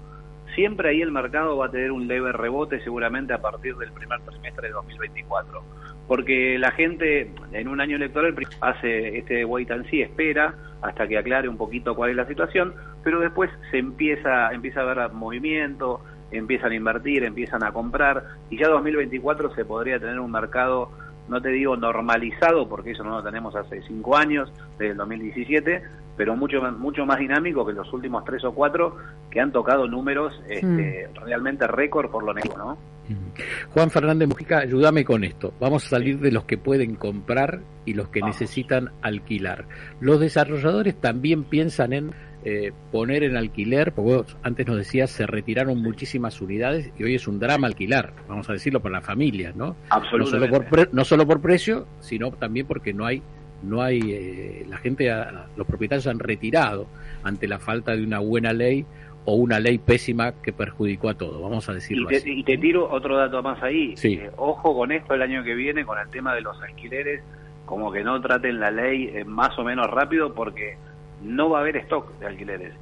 siempre 0.56 0.90
ahí 0.90 1.02
el 1.02 1.12
mercado 1.12 1.58
va 1.58 1.68
a 1.68 1.72
tener 1.72 1.92
un 1.92 2.08
leve 2.08 2.32
rebote 2.32 2.82
seguramente 2.84 3.34
a 3.34 3.42
partir 3.42 3.76
del 3.76 3.92
primer 3.92 4.22
trimestre 4.22 4.70
de 4.70 4.74
2024. 4.74 5.64
Porque 6.08 6.58
la 6.58 6.72
gente 6.72 7.32
en 7.52 7.68
un 7.68 7.82
año 7.82 7.98
electoral 7.98 8.36
hace 8.62 9.18
este 9.18 9.44
wait 9.44 9.70
and 9.72 9.90
see, 9.90 10.02
espera 10.02 10.56
hasta 10.82 11.08
que 11.08 11.18
aclare 11.18 11.50
un 11.50 11.58
poquito 11.58 11.96
cuál 11.96 12.12
es 12.12 12.16
la 12.16 12.28
situación, 12.28 12.74
pero 13.04 13.20
después 13.20 13.50
se 13.72 13.80
empieza, 13.80 14.52
empieza 14.52 14.82
a 14.82 14.86
ver 14.86 15.12
movimiento, 15.12 16.02
empiezan 16.32 16.72
a 16.72 16.76
invertir, 16.76 17.24
empiezan 17.24 17.64
a 17.64 17.72
comprar, 17.72 18.24
y 18.50 18.58
ya 18.58 18.68
2024 18.68 19.56
se 19.56 19.66
podría 19.66 20.00
tener 20.00 20.20
un 20.20 20.32
mercado, 20.32 20.92
no 21.28 21.42
te 21.42 21.50
digo 21.50 21.76
normalizado, 21.76 22.68
porque 22.68 22.92
eso 22.92 23.04
no 23.04 23.18
lo 23.18 23.24
tenemos 23.24 23.56
hace 23.56 23.82
cinco 23.84 24.16
años, 24.16 24.52
desde 24.78 24.92
el 24.92 24.98
2017, 24.98 25.84
pero 26.18 26.36
mucho, 26.36 26.62
mucho 26.74 27.06
más 27.06 27.20
dinámico 27.20 27.66
que 27.66 27.74
los 27.74 27.92
últimos 27.94 28.24
tres 28.24 28.44
o 28.46 28.54
cuatro 28.54 28.98
que 29.30 29.42
han 29.42 29.52
tocado 29.52 29.88
números 29.88 30.42
este, 30.48 31.10
mm. 31.14 31.26
realmente 31.26 31.68
récord 31.68 32.10
por 32.10 32.24
lo 32.24 32.34
negro, 32.34 32.58
¿no? 32.58 32.78
Mm. 33.10 33.25
Juan 33.74 33.92
Fernández 33.92 34.28
Mujica, 34.28 34.60
ayúdame 34.60 35.04
con 35.04 35.24
esto. 35.24 35.54
Vamos 35.60 35.86
a 35.86 35.90
salir 35.90 36.20
de 36.20 36.32
los 36.32 36.46
que 36.46 36.58
pueden 36.58 36.96
comprar 36.96 37.62
y 37.86 37.94
los 37.94 38.10
que 38.10 38.22
necesitan 38.22 38.92
alquilar. 39.02 39.68
Los 40.00 40.20
desarrolladores 40.20 41.00
también 41.00 41.44
piensan 41.44 41.94
en 41.94 42.12
eh, 42.48 42.72
poner 42.92 43.24
en 43.24 43.38
alquiler, 43.38 43.92
porque 43.92 44.16
vos 44.18 44.38
antes 44.44 44.68
nos 44.68 44.78
decías 44.78 45.10
se 45.10 45.26
retiraron 45.26 45.82
muchísimas 45.82 46.40
unidades 46.42 46.92
y 46.96 47.04
hoy 47.04 47.16
es 47.16 47.28
un 47.28 47.40
drama 47.40 47.66
alquilar, 47.66 48.14
vamos 48.28 48.48
a 48.52 48.54
decirlo 48.54 48.82
para 48.84 48.98
las 48.98 49.06
familias, 49.06 49.56
¿no? 49.56 49.76
No 49.92 50.26
solo 50.28 50.48
por, 50.48 50.94
no 50.94 51.04
solo 51.04 51.26
por 51.26 51.42
precio, 51.42 51.88
sino 52.02 52.30
también 52.34 52.68
porque 52.68 52.94
no 52.94 53.08
hay 53.08 53.24
no 53.64 53.82
hay 53.82 54.00
eh, 54.12 54.66
la 54.70 54.78
gente 54.78 55.12
los 55.56 55.66
propietarios 55.66 56.06
han 56.06 56.20
retirado 56.20 56.86
ante 57.24 57.48
la 57.48 57.58
falta 57.58 57.96
de 57.96 58.04
una 58.04 58.20
buena 58.20 58.54
ley 58.54 58.86
o 59.26 59.34
una 59.36 59.60
ley 59.60 59.78
pésima 59.78 60.34
que 60.42 60.54
perjudicó 60.54 61.10
a 61.10 61.16
todo, 61.16 61.42
vamos 61.42 61.68
a 61.68 61.74
decirlo 61.74 62.04
y 62.04 62.08
te, 62.08 62.18
así. 62.18 62.40
Y 62.40 62.44
te 62.44 62.58
tiro 62.58 62.90
otro 62.90 63.18
dato 63.18 63.42
más 63.42 63.62
ahí. 63.62 63.96
Eh, 64.04 64.30
ojo 64.38 64.76
con 64.76 64.92
esto 64.92 65.14
el 65.14 65.22
año 65.22 65.44
que 65.44 65.56
viene, 65.56 65.86
con 65.86 66.00
el 66.00 66.08
tema 66.10 66.34
de 66.36 66.42
los 66.42 66.62
alquileres, 66.62 67.22
como 67.66 67.92
que 67.92 68.04
no 68.04 68.22
traten 68.22 68.60
la 68.60 68.72
ley 68.72 69.12
eh, 69.14 69.26
más 69.26 69.58
o 69.58 69.64
menos 69.64 69.90
rápido 69.90 70.34
porque 70.34 70.78
no 71.24 71.50
va 71.50 71.60
a 71.60 71.62
haber 71.62 71.78
stock 71.78 72.18
de 72.20 72.28
alquileres. 72.28 72.74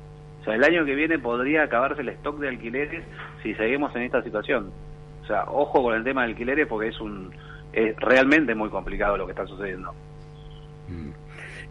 O 0.41 0.43
sea, 0.43 0.55
el 0.55 0.63
año 0.63 0.83
que 0.83 0.95
viene 0.95 1.17
podría 1.17 1.63
acabarse 1.63 2.01
el 2.01 2.09
stock 2.09 2.37
de 2.39 2.49
alquileres 2.49 3.03
si 3.41 3.53
seguimos 3.55 3.95
en 3.95 4.03
esta 4.03 4.21
situación. 4.21 4.71
O 5.23 5.25
sea, 5.25 5.45
ojo 5.45 5.81
con 5.81 5.95
el 5.95 6.03
tema 6.03 6.23
de 6.23 6.31
alquileres 6.31 6.67
porque 6.67 6.89
es 6.89 6.99
un 6.99 7.31
es 7.71 7.95
realmente 7.97 8.53
muy 8.53 8.69
complicado 8.69 9.17
lo 9.17 9.25
que 9.25 9.31
está 9.31 9.47
sucediendo. 9.47 9.93
Mm. 10.87 11.09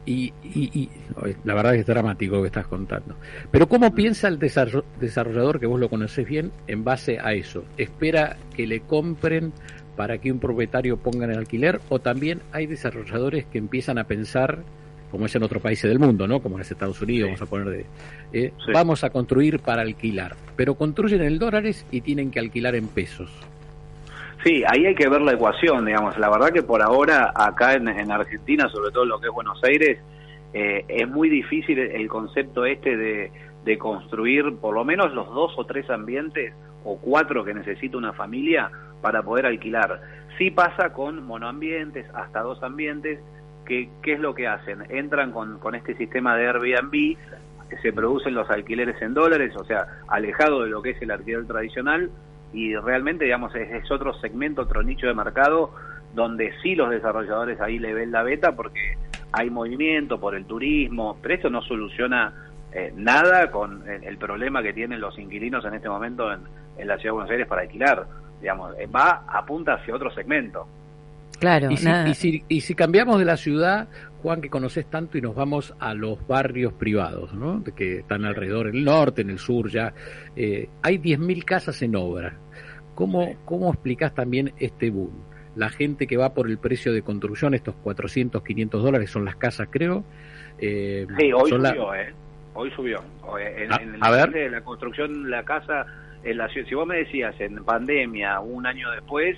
Y, 0.04 0.32
y, 0.42 0.88
la 1.44 1.54
verdad 1.54 1.76
es 1.76 1.86
dramático 1.86 2.36
lo 2.36 2.42
que 2.42 2.48
estás 2.48 2.66
contando. 2.66 3.14
Pero 3.50 3.68
¿cómo 3.68 3.94
piensa 3.94 4.26
el 4.28 4.38
desarrollador, 4.38 5.60
que 5.60 5.66
vos 5.66 5.78
lo 5.78 5.88
conocés 5.88 6.26
bien, 6.26 6.50
en 6.66 6.82
base 6.82 7.18
a 7.20 7.34
eso? 7.34 7.64
¿Espera 7.76 8.36
que 8.56 8.66
le 8.66 8.80
compren 8.80 9.52
para 9.96 10.18
que 10.18 10.32
un 10.32 10.40
propietario 10.40 10.96
ponga 10.96 11.26
en 11.26 11.38
alquiler? 11.38 11.80
¿O 11.88 12.00
también 12.00 12.40
hay 12.50 12.66
desarrolladores 12.66 13.44
que 13.46 13.58
empiezan 13.58 13.98
a 13.98 14.04
pensar, 14.04 14.64
como 15.12 15.26
es 15.26 15.34
en 15.36 15.44
otros 15.44 15.62
países 15.62 15.88
del 15.88 16.00
mundo, 16.00 16.26
¿no? 16.26 16.42
como 16.42 16.56
en 16.56 16.62
Estados 16.62 17.00
Unidos, 17.00 17.28
vamos 17.28 17.42
a 17.42 17.46
poner 17.46 17.68
de... 17.68 17.86
Eh, 18.32 18.52
vamos 18.72 19.04
a 19.04 19.10
construir 19.10 19.60
para 19.60 19.82
alquilar, 19.82 20.34
pero 20.56 20.74
construyen 20.74 21.22
en 21.22 21.38
dólares 21.38 21.86
y 21.92 22.00
tienen 22.00 22.32
que 22.32 22.40
alquilar 22.40 22.74
en 22.74 22.88
pesos. 22.88 23.30
Sí, 24.44 24.64
ahí 24.66 24.86
hay 24.86 24.94
que 24.94 25.08
ver 25.08 25.20
la 25.22 25.32
ecuación, 25.32 25.84
digamos. 25.84 26.18
La 26.18 26.28
verdad 26.28 26.50
que 26.52 26.62
por 26.62 26.82
ahora 26.82 27.32
acá 27.34 27.74
en, 27.74 27.88
Argentina, 28.10 28.68
sobre 28.68 28.90
todo 28.90 29.04
lo 29.04 29.20
que 29.20 29.28
es 29.28 29.32
Buenos 29.32 29.62
Aires, 29.62 30.00
eh, 30.52 30.84
es 30.88 31.08
muy 31.08 31.28
difícil 31.28 31.78
el 31.78 32.08
concepto 32.08 32.64
este 32.64 32.96
de, 32.96 33.32
de, 33.64 33.78
construir 33.78 34.56
por 34.56 34.74
lo 34.74 34.84
menos 34.84 35.14
los 35.14 35.32
dos 35.32 35.52
o 35.56 35.64
tres 35.64 35.88
ambientes 35.90 36.52
o 36.84 36.98
cuatro 36.98 37.44
que 37.44 37.54
necesita 37.54 37.96
una 37.96 38.12
familia 38.12 38.70
para 39.00 39.22
poder 39.22 39.46
alquilar. 39.46 40.00
Sí 40.38 40.50
pasa 40.50 40.92
con 40.92 41.24
monoambientes, 41.24 42.06
hasta 42.12 42.40
dos 42.40 42.62
ambientes, 42.64 43.20
que 43.64 43.90
¿qué 44.02 44.14
es 44.14 44.20
lo 44.20 44.34
que 44.34 44.48
hacen? 44.48 44.82
Entran 44.88 45.30
con, 45.30 45.60
con 45.60 45.76
este 45.76 45.94
sistema 45.94 46.36
de 46.36 46.48
Airbnb, 46.48 47.16
se 47.80 47.92
producen 47.92 48.34
los 48.34 48.50
alquileres 48.50 49.00
en 49.00 49.14
dólares, 49.14 49.54
o 49.56 49.64
sea, 49.64 49.86
alejado 50.08 50.62
de 50.64 50.70
lo 50.70 50.82
que 50.82 50.90
es 50.90 51.02
el 51.02 51.10
alquiler 51.10 51.46
tradicional, 51.46 52.10
y 52.52 52.76
realmente, 52.76 53.24
digamos, 53.24 53.54
es, 53.54 53.90
otro 53.90 54.14
segmento, 54.14 54.62
otro 54.62 54.82
nicho 54.82 55.06
de 55.06 55.14
mercado 55.14 55.72
donde 56.14 56.52
sí 56.62 56.74
los 56.74 56.90
desarrolladores 56.90 57.60
ahí 57.60 57.78
le 57.78 57.94
ven 57.94 58.12
la 58.12 58.22
beta 58.22 58.54
porque 58.54 58.98
hay 59.32 59.48
movimiento 59.48 60.20
por 60.20 60.34
el 60.34 60.44
turismo, 60.44 61.16
pero 61.22 61.34
eso 61.34 61.48
no 61.48 61.62
soluciona 61.62 62.34
eh, 62.72 62.92
nada 62.94 63.50
con 63.50 63.88
el, 63.88 64.18
problema 64.18 64.62
que 64.62 64.72
tienen 64.74 65.00
los 65.00 65.18
inquilinos 65.18 65.64
en 65.64 65.74
este 65.74 65.88
momento 65.88 66.30
en, 66.32 66.40
la 66.86 66.96
Ciudad 66.96 67.04
de 67.04 67.10
Buenos 67.12 67.30
Aires 67.30 67.46
para 67.46 67.62
alquilar. 67.62 68.06
Digamos, 68.40 68.74
va, 68.94 69.24
apunta 69.28 69.74
hacia 69.74 69.94
otro 69.94 70.10
segmento. 70.10 70.66
Claro. 71.42 71.72
Y 71.72 71.76
si, 72.14 72.44
y 72.46 72.60
si, 72.60 72.74
cambiamos 72.76 73.18
de 73.18 73.24
la 73.24 73.36
ciudad, 73.36 73.88
Juan, 74.22 74.40
que 74.40 74.48
conoces 74.48 74.86
tanto, 74.86 75.18
y 75.18 75.20
nos 75.20 75.34
vamos 75.34 75.74
a 75.80 75.92
los 75.92 76.24
barrios 76.28 76.72
privados, 76.72 77.34
¿no? 77.34 77.64
que 77.64 77.98
están 77.98 78.24
alrededor, 78.24 78.68
en 78.68 78.76
el 78.76 78.84
norte, 78.84 79.22
en 79.22 79.30
el 79.30 79.40
sur 79.40 79.68
ya, 79.68 79.92
eh, 80.36 80.68
hay 80.82 80.98
10.000 80.98 81.44
casas 81.44 81.82
en 81.82 81.96
obra. 81.96 82.36
¿Cómo, 82.94 83.34
¿Cómo 83.44 83.72
explicas 83.72 84.14
también 84.14 84.52
este 84.60 84.90
boom? 84.90 85.24
La 85.56 85.68
gente 85.68 86.06
que 86.06 86.16
va 86.16 86.32
por 86.32 86.48
el 86.48 86.58
precio 86.58 86.92
de 86.92 87.02
construcción, 87.02 87.54
estos 87.54 87.74
400, 87.74 88.40
500 88.40 88.80
dólares 88.80 89.10
son 89.10 89.24
las 89.24 89.34
casas, 89.34 89.66
creo. 89.68 90.04
Eh, 90.60 91.08
sí, 91.18 91.32
hoy 91.32 91.50
subió, 91.50 91.92
¿eh? 91.92 92.14
Hoy 92.54 92.70
subió. 92.76 93.02
En, 93.40 93.72
a, 94.00 94.10
ver. 94.12 94.30
De 94.30 94.48
la 94.48 94.60
construcción, 94.60 95.28
la 95.28 95.42
casa, 95.42 95.86
en 96.22 96.38
la, 96.38 96.48
si 96.48 96.72
vos 96.72 96.86
me 96.86 96.98
decías 96.98 97.34
en 97.40 97.64
pandemia, 97.64 98.38
un 98.38 98.64
año 98.64 98.92
después, 98.92 99.36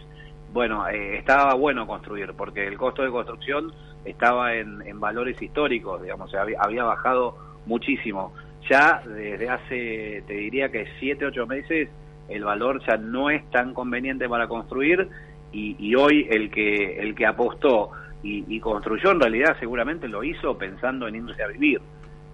bueno, 0.55 0.89
eh, 0.89 1.19
estaba 1.19 1.55
bueno 1.55 1.85
construir, 1.85 2.33
porque 2.37 2.65
el 2.65 2.79
costo 2.79 3.03
de 3.03 3.11
construcción 3.11 3.73
estaba 4.05 4.55
en, 4.55 5.01
valores 5.01 5.43
históricos, 5.43 6.01
digamos, 6.01 6.33
había, 6.33 6.61
había, 6.61 6.85
bajado 6.85 7.37
muchísimo. 7.67 8.33
Ya 8.71 9.03
desde 9.05 9.49
hace, 9.51 10.23
te 10.29 10.33
diría 10.33 10.71
que 10.71 10.87
siete, 11.01 11.27
ocho 11.27 11.45
meses, 11.49 11.89
el 12.29 12.45
valor 12.45 12.81
ya 12.87 12.97
no 12.97 13.31
es 13.31 13.43
tan 13.51 13.75
conveniente 13.75 14.29
para 14.29 14.47
construir 14.47 15.09
y, 15.51 15.95
hoy 15.97 16.27
el 16.31 16.51
que, 16.51 16.99
el 17.01 17.17
que 17.17 17.27
apostó 17.27 17.91
y, 18.23 18.59
construyó 18.61 19.11
en 19.11 19.21
realidad 19.21 19.57
seguramente 19.59 20.09
lo 20.09 20.23
hizo 20.23 20.57
pensando 20.57 21.09
en 21.09 21.17
irse 21.17 21.43
a 21.43 21.49
vivir. 21.49 21.81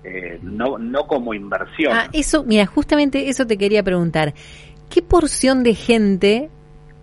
Eh, 0.05 0.39
no, 0.43 0.79
no 0.79 1.07
como 1.07 1.33
inversión. 1.33 1.93
Ah, 1.95 2.09
eso, 2.13 2.45
mira, 2.45 2.67
justamente 2.67 3.31
eso 3.31 3.47
te 3.47 3.57
quería 3.57 3.83
preguntar. 3.83 4.35
¿Qué 4.91 5.03
porción 5.03 5.63
de 5.63 5.75
gente 5.75 6.51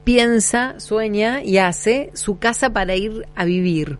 piensa, 0.07 0.79
sueña 0.79 1.43
y 1.43 1.57
hace 1.57 2.11
su 2.13 2.39
casa 2.39 2.69
para 2.69 2.95
ir 2.95 3.27
a 3.35 3.43
vivir. 3.43 3.99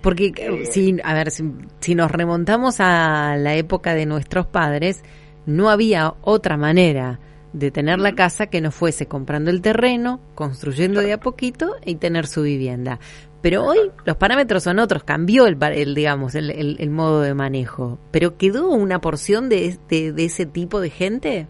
Porque 0.00 0.28
eh, 0.28 0.32
eh. 0.38 0.64
si, 0.64 0.96
a 1.04 1.12
ver, 1.12 1.30
si, 1.30 1.94
nos 1.94 2.10
remontamos 2.10 2.76
a 2.80 3.36
la 3.36 3.56
época 3.56 3.94
de 3.94 4.06
nuestros 4.06 4.46
padres, 4.46 5.02
no 5.44 5.68
había 5.68 6.14
otra 6.22 6.56
manera 6.56 7.20
de 7.52 7.70
tener 7.70 7.98
la 7.98 8.14
casa 8.14 8.46
que 8.46 8.62
no 8.62 8.70
fuese 8.70 9.04
comprando 9.04 9.50
el 9.50 9.60
terreno, 9.60 10.18
construyendo 10.34 11.02
de 11.02 11.12
a 11.12 11.20
poquito 11.20 11.74
y 11.84 11.96
tener 11.96 12.26
su 12.26 12.40
vivienda. 12.40 13.00
Pero 13.42 13.66
hoy 13.66 13.92
los 14.06 14.16
parámetros 14.16 14.62
son 14.62 14.78
otros, 14.78 15.04
cambió 15.04 15.46
el, 15.46 15.58
el 15.62 15.94
digamos 15.94 16.34
el, 16.34 16.50
el, 16.50 16.90
modo 16.90 17.20
de 17.20 17.34
manejo. 17.34 17.98
Pero 18.12 18.38
quedó 18.38 18.70
una 18.70 19.02
porción 19.02 19.50
de, 19.50 19.76
de, 19.90 20.12
de 20.12 20.24
ese 20.24 20.46
tipo 20.46 20.80
de 20.80 20.88
gente. 20.88 21.48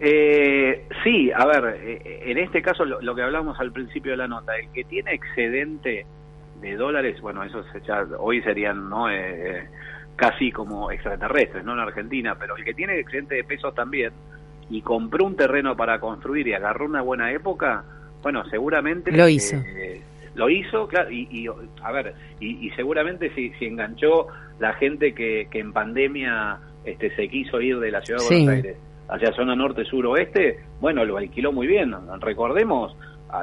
Eh, 0.00 0.86
sí, 1.02 1.30
a 1.34 1.46
ver, 1.46 1.78
eh, 1.82 2.22
en 2.26 2.38
este 2.38 2.62
caso 2.62 2.84
lo, 2.84 3.14
que 3.14 3.22
hablamos 3.22 3.58
al 3.60 3.72
principio 3.72 4.12
de 4.12 4.16
la 4.18 4.28
nota, 4.28 4.56
el 4.56 4.68
que 4.70 4.84
tiene 4.84 5.14
excedente 5.14 6.04
de 6.60 6.76
dólares, 6.76 7.20
bueno, 7.20 7.44
eso 7.44 7.64
ya, 7.86 8.04
hoy 8.18 8.42
serían 8.42 8.88
no 8.88 9.08
eh, 9.08 9.14
eh, 9.58 9.68
casi 10.16 10.50
como 10.50 10.90
extraterrestres, 10.90 11.64
no 11.64 11.74
en 11.74 11.80
Argentina, 11.80 12.36
pero 12.38 12.56
el 12.56 12.64
que 12.64 12.74
tiene 12.74 12.98
excedente 12.98 13.36
de 13.36 13.44
pesos 13.44 13.74
también 13.74 14.12
y 14.70 14.80
compró 14.80 15.26
un 15.26 15.36
terreno 15.36 15.76
para 15.76 16.00
construir 16.00 16.48
y 16.48 16.54
agarró 16.54 16.86
una 16.86 17.02
buena 17.02 17.30
época, 17.32 17.84
bueno, 18.22 18.44
seguramente 18.48 19.12
lo 19.12 19.28
hizo. 19.28 19.56
lo 20.34 20.48
hizo, 20.48 20.88
claro, 20.88 21.10
y, 21.10 21.46
a 21.82 21.92
ver, 21.92 22.14
y, 22.40 22.70
seguramente 22.70 23.30
si, 23.34 23.50
si 23.58 23.66
enganchó 23.66 24.26
la 24.58 24.72
gente 24.74 25.12
que, 25.12 25.48
que 25.50 25.60
en 25.60 25.72
pandemia 25.72 26.58
este, 26.84 27.14
se 27.14 27.28
quiso 27.28 27.60
ir 27.60 27.78
de 27.78 27.90
la 27.90 28.00
ciudad 28.00 28.20
de 28.20 28.26
Buenos 28.26 28.54
Aires 28.54 28.76
hacia 29.08 29.32
zona 29.32 29.54
norte, 29.54 29.84
sur, 29.84 30.06
oeste, 30.06 30.60
bueno, 30.80 31.04
lo 31.04 31.16
alquiló 31.16 31.52
muy 31.52 31.66
bien. 31.66 31.94
Recordemos, 32.20 32.96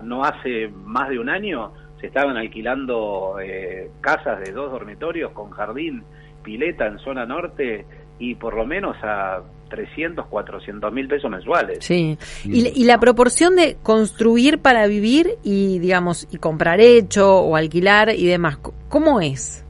no 0.04 0.24
hace 0.24 0.70
más 0.70 1.10
de 1.10 1.20
un 1.20 1.30
año 1.30 1.72
se 2.00 2.08
estaban 2.08 2.36
alquilando 2.36 3.36
eh, 3.42 3.92
casas 4.02 4.40
de 4.44 4.52
dos 4.52 4.72
dormitorios 4.72 5.32
con 5.34 5.52
jardín, 5.52 6.04
pileta 6.44 6.88
en 6.88 6.98
zona 7.00 7.26
norte 7.26 7.86
y 8.18 8.36
por 8.36 8.56
lo 8.56 8.66
menos 8.66 8.98
a 9.04 9.42
300, 9.70 10.26
400 10.28 10.92
mil 10.92 11.08
pesos 11.08 11.30
mensuales. 11.30 11.78
Sí, 11.82 12.18
y, 12.44 12.84
la 12.84 13.00
proporción 13.00 13.56
de 13.56 13.78
construir 13.82 14.60
para 14.60 14.86
vivir 14.88 15.38
y, 15.44 15.80
digamos, 15.80 16.28
y 16.32 16.38
comprar 16.38 16.82
hecho 16.82 17.38
o 17.38 17.56
alquilar 17.56 18.10
y 18.10 18.26
demás, 18.26 18.58
¿cómo 18.90 19.22
es 19.22 19.66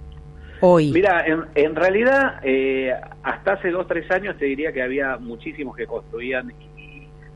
hoy? 0.61 0.91
Mira, 0.91 1.25
en, 1.25 1.75
realidad, 1.75 2.39
eh, 2.43 2.93
hasta 3.23 3.53
hace 3.53 3.69
dos, 3.69 3.87
tres 3.87 4.09
años 4.11 4.37
te 4.37 4.45
diría 4.45 4.71
que 4.71 4.81
había 4.81 5.17
muchísimos 5.17 5.75
que 5.75 5.85
construían, 5.85 6.53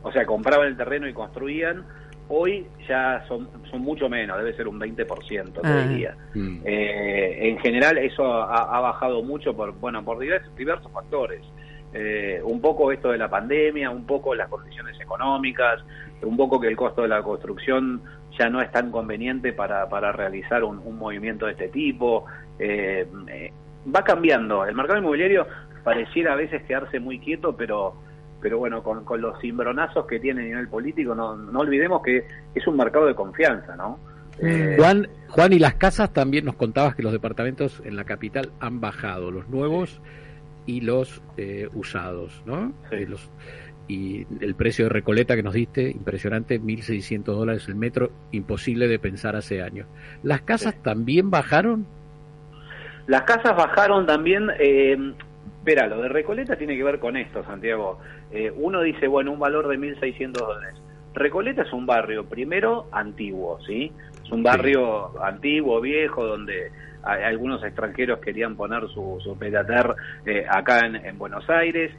o 0.01 0.11
sea, 0.11 0.25
compraban 0.25 0.67
el 0.67 0.77
terreno 0.77 1.07
y 1.07 1.13
construían. 1.13 1.85
Hoy 2.27 2.65
ya 2.87 3.23
son, 3.27 3.47
son 3.69 3.81
mucho 3.81 4.09
menos, 4.09 4.37
debe 4.37 4.55
ser 4.55 4.67
un 4.67 4.79
20%, 4.79 5.53
te 5.53 5.59
ah. 5.63 5.87
diría. 5.87 6.15
Mm. 6.33 6.61
Eh, 6.65 7.49
en 7.49 7.59
general 7.59 7.97
eso 7.99 8.25
ha, 8.25 8.75
ha, 8.77 8.79
bajado 8.81 9.21
mucho 9.21 9.55
por, 9.55 9.73
bueno, 9.73 10.03
por 10.03 10.17
diversos, 10.17 10.55
diversos 10.55 10.91
factores. 10.91 11.41
Eh, 11.97 12.41
un 12.43 12.59
poco 12.59 12.91
esto 12.91 13.11
de 13.11 13.17
la 13.17 13.29
pandemia, 13.29 13.89
un 13.89 14.05
poco 14.05 14.35
las 14.35 14.49
condiciones 14.49 14.99
económicas, 14.99 15.81
un 16.23 16.35
poco 16.35 16.59
que 16.59 16.67
el 16.67 16.75
costo 16.75 17.03
de 17.03 17.07
la 17.07 17.23
construcción 17.23 18.01
ya 18.37 18.49
no 18.49 18.61
es 18.61 18.69
tan 18.69 18.91
conveniente 18.91 19.53
para, 19.53 19.87
para 19.87 20.11
realizar 20.11 20.65
un, 20.65 20.97
movimiento 20.97 21.45
de 21.45 21.53
este 21.53 21.69
tipo. 21.69 22.25
Eh, 22.59 23.07
eh, 23.29 23.53
va 23.95 24.03
cambiando. 24.03 24.65
El 24.65 24.75
mercado 24.75 24.99
inmobiliario 24.99 25.47
pareciera 25.85 26.33
a 26.33 26.35
veces 26.35 26.63
quedarse 26.63 26.99
muy 26.99 27.17
quieto, 27.19 27.55
pero 27.55 27.95
pero 28.41 28.59
bueno, 28.59 28.83
con, 28.83 29.05
con 29.05 29.21
los 29.21 29.39
cimbronazos 29.39 30.05
que 30.05 30.19
tiene 30.19 30.41
a 30.41 30.45
nivel 30.45 30.67
político, 30.67 31.15
no, 31.15 31.37
no 31.37 31.61
olvidemos 31.61 32.03
que 32.03 32.27
es 32.53 32.67
un 32.67 32.75
mercado 32.75 33.05
de 33.07 33.15
confianza, 33.15 33.75
¿no? 33.77 33.97
Juan, 34.77 35.07
Juan, 35.29 35.53
y 35.53 35.59
las 35.59 35.75
casas 35.75 36.11
también 36.11 36.43
nos 36.43 36.55
contabas 36.55 36.93
que 36.93 37.01
los 37.01 37.13
departamentos 37.13 37.81
en 37.85 37.95
la 37.95 38.03
capital 38.03 38.51
han 38.59 38.81
bajado, 38.81 39.31
los 39.31 39.47
nuevos 39.47 40.01
y 40.65 40.81
los 40.81 41.21
eh, 41.37 41.69
usados, 41.73 42.41
¿no? 42.45 42.73
Eh, 42.91 43.05
los, 43.07 43.29
y 43.87 44.25
el 44.41 44.55
precio 44.55 44.85
de 44.85 44.89
Recoleta 44.89 45.35
que 45.35 45.43
nos 45.43 45.53
diste, 45.53 45.89
impresionante, 45.89 46.59
1.600 46.59 47.23
dólares 47.23 47.67
el 47.67 47.75
metro, 47.75 48.11
imposible 48.31 48.87
de 48.87 48.99
pensar 48.99 49.35
hace 49.35 49.61
años. 49.61 49.87
¿Las 50.23 50.41
casas 50.41 50.75
también 50.81 51.29
bajaron? 51.29 51.85
Las 53.07 53.23
casas 53.23 53.55
bajaron 53.55 54.05
también, 54.05 54.49
eh, 54.59 54.97
espera, 55.59 55.87
lo 55.87 56.01
de 56.01 56.09
Recoleta 56.09 56.55
tiene 56.55 56.75
que 56.75 56.83
ver 56.83 56.99
con 56.99 57.15
esto, 57.15 57.43
Santiago. 57.43 57.99
Eh, 58.31 58.51
uno 58.55 58.81
dice, 58.81 59.07
bueno, 59.07 59.31
un 59.31 59.39
valor 59.39 59.67
de 59.67 59.77
1.600 59.77 60.31
dólares. 60.31 60.81
Recoleta 61.13 61.61
es 61.61 61.71
un 61.71 61.85
barrio, 61.85 62.25
primero, 62.25 62.87
antiguo, 62.91 63.59
¿sí? 63.65 63.91
Es 64.23 64.31
un 64.31 64.41
barrio 64.41 65.21
antiguo, 65.23 65.79
viejo, 65.79 66.25
donde 66.25 66.71
algunos 67.05 67.63
extranjeros 67.63 68.19
querían 68.19 68.55
poner 68.55 68.87
su, 68.89 69.19
su 69.21 69.37
eh, 70.25 70.45
acá 70.49 70.81
en, 70.85 71.17
Buenos 71.17 71.47
Aires 71.49 71.91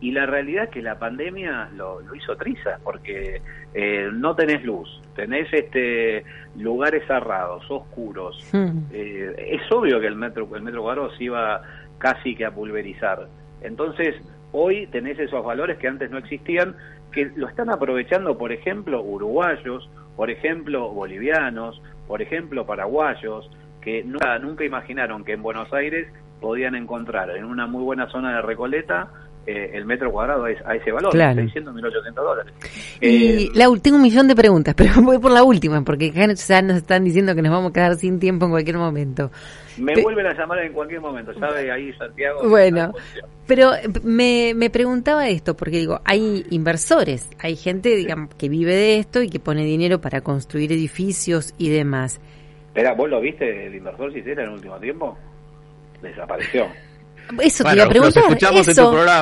y 0.00 0.12
la 0.12 0.26
realidad 0.26 0.64
es 0.64 0.70
que 0.70 0.82
la 0.82 0.98
pandemia 0.98 1.68
lo, 1.76 2.00
hizo 2.14 2.36
triza 2.36 2.78
porque 2.82 3.40
eh, 3.74 4.08
no 4.12 4.34
tenés 4.34 4.64
luz, 4.64 4.88
tenés 5.14 5.52
este 5.52 6.24
lugares 6.56 7.06
cerrados, 7.06 7.64
oscuros. 7.70 8.48
Hmm. 8.52 8.86
Eh, 8.92 9.58
es 9.60 9.72
obvio 9.72 10.00
que 10.00 10.06
el 10.06 10.16
metro 10.16 10.48
el 10.54 10.62
metro 10.62 10.82
cuadrado 10.82 11.10
se 11.16 11.24
iba 11.24 11.62
casi 11.98 12.34
que 12.34 12.44
a 12.44 12.50
pulverizar. 12.50 13.28
Entonces, 13.62 14.16
hoy 14.52 14.86
tenés 14.88 15.18
esos 15.18 15.44
valores 15.44 15.78
que 15.78 15.88
antes 15.88 16.10
no 16.10 16.18
existían 16.18 16.74
que 17.12 17.30
lo 17.36 17.48
están 17.48 17.70
aprovechando, 17.70 18.38
por 18.38 18.52
ejemplo, 18.52 19.02
uruguayos, 19.02 19.88
por 20.16 20.30
ejemplo, 20.30 20.90
bolivianos, 20.90 21.80
por 22.08 22.22
ejemplo, 22.22 22.66
paraguayos, 22.66 23.48
que 23.82 24.02
nunca, 24.04 24.38
nunca 24.38 24.64
imaginaron 24.64 25.24
que 25.24 25.32
en 25.32 25.42
Buenos 25.42 25.72
Aires 25.72 26.08
podían 26.40 26.74
encontrar 26.74 27.30
en 27.36 27.44
una 27.44 27.66
muy 27.66 27.82
buena 27.82 28.08
zona 28.08 28.36
de 28.36 28.42
Recoleta 28.42 29.10
eh, 29.44 29.72
el 29.74 29.84
metro 29.86 30.12
cuadrado 30.12 30.44
a 30.44 30.76
ese 30.76 30.92
valor, 30.92 31.10
claro. 31.10 31.42
600, 31.42 31.74
1800 31.74 32.24
dólares. 32.24 32.54
Y 33.00 33.46
eh, 33.46 33.80
tengo 33.82 33.96
un 33.96 34.02
millón 34.02 34.28
de 34.28 34.36
preguntas, 34.36 34.72
pero 34.76 35.02
voy 35.02 35.18
por 35.18 35.32
la 35.32 35.42
última, 35.42 35.82
porque 35.82 36.12
ya 36.12 36.28
nos 36.62 36.76
están 36.76 37.02
diciendo 37.02 37.34
que 37.34 37.42
nos 37.42 37.50
vamos 37.50 37.70
a 37.70 37.72
quedar 37.72 37.96
sin 37.96 38.20
tiempo 38.20 38.44
en 38.44 38.52
cualquier 38.52 38.76
momento. 38.76 39.32
Me 39.78 40.00
vuelven 40.00 40.26
a 40.26 40.34
llamar 40.34 40.60
en 40.60 40.72
cualquier 40.72 41.00
momento, 41.00 41.34
¿sabe? 41.40 41.72
Ahí 41.72 41.92
Santiago. 41.94 42.48
Bueno, 42.48 42.92
pero 43.48 43.72
me, 44.04 44.52
me 44.54 44.70
preguntaba 44.70 45.28
esto, 45.28 45.56
porque 45.56 45.78
digo, 45.78 46.00
hay 46.04 46.46
inversores, 46.50 47.28
hay 47.40 47.56
gente 47.56 47.96
digamos, 47.96 48.32
que 48.36 48.48
vive 48.48 48.76
de 48.76 48.98
esto 48.98 49.22
y 49.22 49.28
que 49.28 49.40
pone 49.40 49.64
dinero 49.64 50.00
para 50.00 50.20
construir 50.20 50.70
edificios 50.72 51.52
y 51.58 51.68
demás. 51.68 52.20
Espera, 52.72 52.94
¿vos 52.94 53.10
lo 53.10 53.20
viste 53.20 53.66
el 53.66 53.74
inversor 53.74 54.10
Cicera 54.14 54.44
en 54.44 54.48
el 54.48 54.54
último 54.54 54.78
tiempo? 54.78 55.18
Desapareció. 56.00 56.68
Eso 57.42 57.64
te 57.64 57.74
iba 57.74 57.84
a 57.84 57.88
preguntar. 57.90 58.24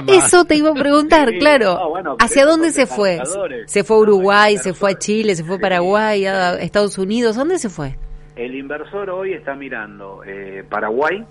Eso, 0.06 0.44
te 0.44 0.54
iba 0.54 0.70
a 0.70 0.74
preguntar, 0.74 1.32
claro. 1.40 2.16
¿Hacia 2.20 2.46
dónde 2.46 2.70
se 2.70 2.86
fue? 2.86 3.20
¿Se 3.66 3.82
fue 3.82 3.96
a 3.96 4.00
Uruguay, 4.00 4.56
se 4.56 4.72
fue 4.72 4.92
a 4.92 4.98
Chile, 4.98 5.34
se 5.34 5.42
fue 5.42 5.56
a 5.56 5.58
Paraguay, 5.58 6.26
a 6.26 6.60
Estados 6.60 6.96
Unidos? 6.96 7.34
¿Dónde 7.34 7.58
se 7.58 7.68
fue? 7.68 7.96
El 8.36 8.54
inversor 8.54 9.10
hoy 9.10 9.32
está 9.32 9.56
mirando 9.56 10.22
eh, 10.24 10.62
Paraguay, 10.70 11.24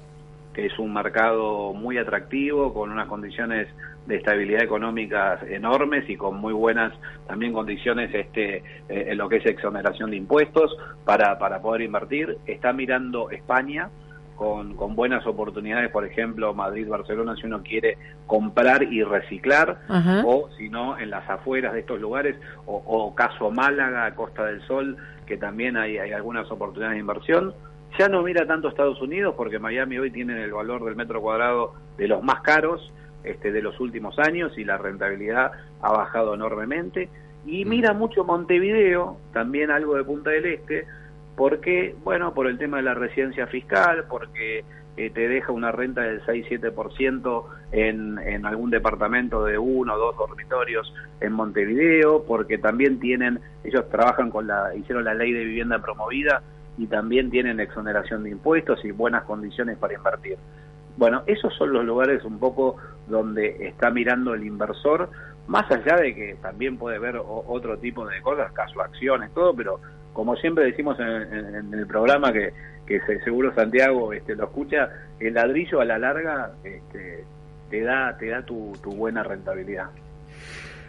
que 0.53 0.65
es 0.65 0.77
un 0.77 0.93
mercado 0.93 1.71
muy 1.71 1.97
atractivo, 1.97 2.73
con 2.73 2.91
unas 2.91 3.07
condiciones 3.07 3.69
de 4.09 4.15
estabilidad 4.15 4.63
económica 4.63 5.39
enormes 5.47 6.09
y 6.09 6.17
con 6.17 6.41
muy 6.41 6.51
buenas 6.51 6.91
también 7.27 7.53
condiciones 7.53 8.13
este, 8.13 8.57
eh, 8.57 8.63
en 8.89 9.17
lo 9.19 9.29
que 9.29 9.37
es 9.37 9.45
exoneración 9.45 10.09
de 10.09 10.17
impuestos 10.17 10.75
para, 11.05 11.37
para 11.37 11.61
poder 11.61 11.83
invertir. 11.83 12.39
Está 12.47 12.73
mirando 12.73 13.29
España 13.29 13.89
con, 14.35 14.75
con 14.75 14.95
buenas 14.95 15.27
oportunidades, 15.27 15.91
por 15.91 16.05
ejemplo, 16.05 16.55
Madrid, 16.55 16.87
Barcelona, 16.87 17.35
si 17.35 17.45
uno 17.45 17.61
quiere 17.61 17.97
comprar 18.25 18.81
y 18.81 19.03
reciclar, 19.03 19.77
o 20.25 20.49
si 20.57 20.69
no, 20.69 20.97
en 20.97 21.11
las 21.11 21.29
afueras 21.29 21.73
de 21.73 21.81
estos 21.81 21.99
lugares, 22.01 22.35
o, 22.65 22.81
o 22.83 23.13
caso 23.13 23.51
Málaga, 23.51 24.15
Costa 24.15 24.45
del 24.45 24.61
Sol, 24.61 24.97
que 25.27 25.37
también 25.37 25.77
hay, 25.77 25.99
hay 25.99 26.13
algunas 26.13 26.49
oportunidades 26.49 26.95
de 26.95 27.01
inversión. 27.01 27.53
Ya 27.99 28.07
no 28.07 28.23
mira 28.23 28.47
tanto 28.47 28.69
Estados 28.69 28.99
Unidos 29.01 29.35
porque 29.37 29.59
Miami 29.59 29.99
hoy 29.99 30.09
tiene 30.09 30.43
el 30.43 30.53
valor 30.53 30.83
del 30.83 30.95
metro 30.95 31.21
cuadrado 31.21 31.75
de 31.97 32.07
los 32.07 32.23
más 32.23 32.41
caros 32.41 32.91
este, 33.23 33.51
de 33.51 33.61
los 33.61 33.79
últimos 33.79 34.17
años 34.19 34.57
y 34.57 34.63
la 34.63 34.77
rentabilidad 34.77 35.51
ha 35.81 35.91
bajado 35.91 36.33
enormemente. 36.33 37.09
Y 37.45 37.65
mm. 37.65 37.69
mira 37.69 37.93
mucho 37.93 38.23
Montevideo, 38.23 39.17
también 39.33 39.71
algo 39.71 39.95
de 39.95 40.03
Punta 40.03 40.29
del 40.31 40.45
Este, 40.45 40.85
porque, 41.35 41.95
bueno, 42.03 42.33
por 42.33 42.47
el 42.47 42.57
tema 42.57 42.77
de 42.77 42.83
la 42.83 42.93
residencia 42.93 43.47
fiscal, 43.47 44.05
porque 44.09 44.65
eh, 44.97 45.09
te 45.11 45.29
deja 45.29 45.53
una 45.53 45.71
renta 45.71 46.01
del 46.01 46.21
6-7% 46.25 47.45
en, 47.71 48.19
en 48.19 48.45
algún 48.45 48.69
departamento 48.69 49.45
de 49.45 49.57
uno 49.57 49.93
o 49.93 49.97
dos 49.97 50.17
dormitorios 50.17 50.93
en 51.21 51.31
Montevideo, 51.31 52.25
porque 52.27 52.57
también 52.57 52.99
tienen, 52.99 53.39
ellos 53.63 53.87
trabajan 53.89 54.29
con 54.29 54.47
la, 54.47 54.75
hicieron 54.75 55.05
la 55.05 55.13
ley 55.13 55.31
de 55.31 55.45
vivienda 55.45 55.79
promovida 55.79 56.41
y 56.77 56.87
también 56.87 57.29
tienen 57.29 57.59
exoneración 57.59 58.23
de 58.23 58.31
impuestos 58.31 58.83
y 58.83 58.91
buenas 58.91 59.23
condiciones 59.23 59.77
para 59.77 59.93
invertir. 59.93 60.37
Bueno, 60.99 61.23
esos 61.27 61.55
son 61.55 61.71
los 61.71 61.85
lugares 61.85 62.25
un 62.25 62.39
poco 62.39 62.75
donde 63.07 63.55
está 63.67 63.89
mirando 63.89 64.33
el 64.33 64.45
inversor, 64.45 65.09
más 65.47 65.71
allá 65.71 65.95
de 65.95 66.13
que 66.13 66.35
también 66.41 66.77
puede 66.77 66.99
ver 66.99 67.15
otro 67.23 67.77
tipo 67.77 68.05
de 68.05 68.21
cosas, 68.21 68.51
caso 68.51 68.81
acciones, 68.81 69.33
todo, 69.33 69.55
pero 69.55 69.79
como 70.11 70.35
siempre 70.35 70.65
decimos 70.65 70.99
en, 70.99 71.73
el 71.73 71.87
programa 71.87 72.33
que, 72.33 72.51
seguro 73.23 73.55
Santiago 73.55 74.11
este, 74.11 74.35
lo 74.35 74.43
escucha, 74.43 74.89
el 75.21 75.35
ladrillo 75.35 75.79
a 75.79 75.85
la 75.85 75.97
larga 75.97 76.51
este, 76.65 77.23
te 77.69 77.81
da, 77.81 78.17
te 78.17 78.27
da 78.27 78.41
tu 78.41 78.73
buena 78.83 79.23
rentabilidad. 79.23 79.89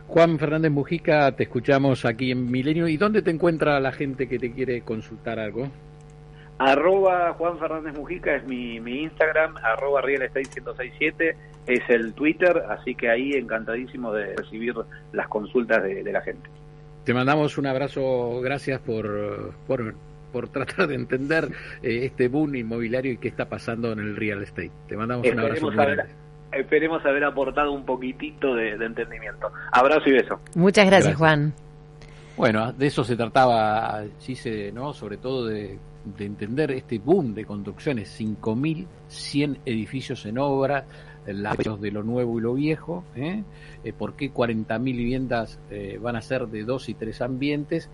Juan 0.08 0.40
Fernández 0.40 0.72
Mujica, 0.72 1.30
te 1.36 1.44
escuchamos 1.44 2.04
aquí 2.04 2.32
en 2.32 2.50
Milenio. 2.50 2.88
¿Y 2.88 2.96
dónde 2.96 3.22
te 3.22 3.30
encuentra 3.30 3.78
la 3.78 3.92
gente 3.92 4.26
que 4.26 4.40
te 4.40 4.50
quiere 4.50 4.80
consultar 4.80 5.38
algo? 5.38 5.68
Arroba 6.60 7.32
Juan 7.38 7.58
Fernández 7.58 7.94
Mujica 7.96 8.36
es 8.36 8.46
mi, 8.46 8.76
Instagram, 8.76 9.56
arroba 9.62 10.02
Real 10.02 10.20
Estate 10.20 10.60
1067 10.60 11.36
es 11.66 11.80
el 11.88 12.12
Twitter, 12.12 12.64
así 12.68 12.94
que 12.94 13.08
ahí 13.08 13.32
encantadísimo 13.32 14.12
de 14.12 14.36
recibir 14.36 14.74
las 15.12 15.26
consultas 15.28 15.82
de, 15.82 16.02
la 16.12 16.20
gente. 16.20 16.50
Te 17.04 17.14
mandamos 17.14 17.56
un 17.56 17.66
abrazo, 17.66 18.42
gracias 18.42 18.78
por, 18.82 19.54
por, 19.66 20.48
tratar 20.50 20.86
de 20.86 20.96
entender 20.96 21.48
eh, 21.82 22.00
este 22.04 22.28
boom 22.28 22.54
inmobiliario 22.54 23.12
y 23.12 23.16
qué 23.16 23.28
está 23.28 23.48
pasando 23.48 23.92
en 23.92 24.00
el 24.00 24.14
real 24.14 24.42
estate. 24.42 24.70
Te 24.86 24.98
mandamos 24.98 25.26
un 25.26 25.40
abrazo. 25.40 25.70
esperemos 26.52 27.02
haber 27.06 27.24
aportado 27.24 27.72
un 27.72 27.86
poquitito 27.86 28.54
de, 28.54 28.76
de 28.76 28.84
entendimiento. 28.84 29.50
Abrazo 29.72 30.10
y 30.10 30.12
beso. 30.12 30.38
Muchas 30.56 30.84
gracias, 30.84 31.16
Juan. 31.16 31.54
Bueno, 32.36 32.70
de 32.74 32.86
eso 32.86 33.02
se 33.02 33.16
trataba, 33.16 34.02
sí, 34.18 34.34
se, 34.34 34.72
¿no? 34.72 34.92
sobre 34.92 35.16
todo 35.16 35.46
de 35.46 35.78
de 36.04 36.24
entender 36.24 36.70
este 36.70 36.98
boom 36.98 37.34
de 37.34 37.44
construcciones, 37.44 38.18
5.100 38.20 39.58
edificios 39.64 40.26
en 40.26 40.38
obra, 40.38 40.86
los 41.26 41.80
de 41.80 41.90
lo 41.90 42.02
nuevo 42.02 42.38
y 42.38 42.42
lo 42.42 42.54
viejo, 42.54 43.04
¿eh? 43.14 43.42
eh 43.84 43.92
por 43.92 44.14
qué 44.14 44.32
40.000 44.32 44.82
viviendas 44.82 45.58
eh, 45.70 45.98
van 46.00 46.16
a 46.16 46.22
ser 46.22 46.48
de 46.48 46.64
dos 46.64 46.88
y 46.88 46.94
tres 46.94 47.20
ambientes, 47.20 47.90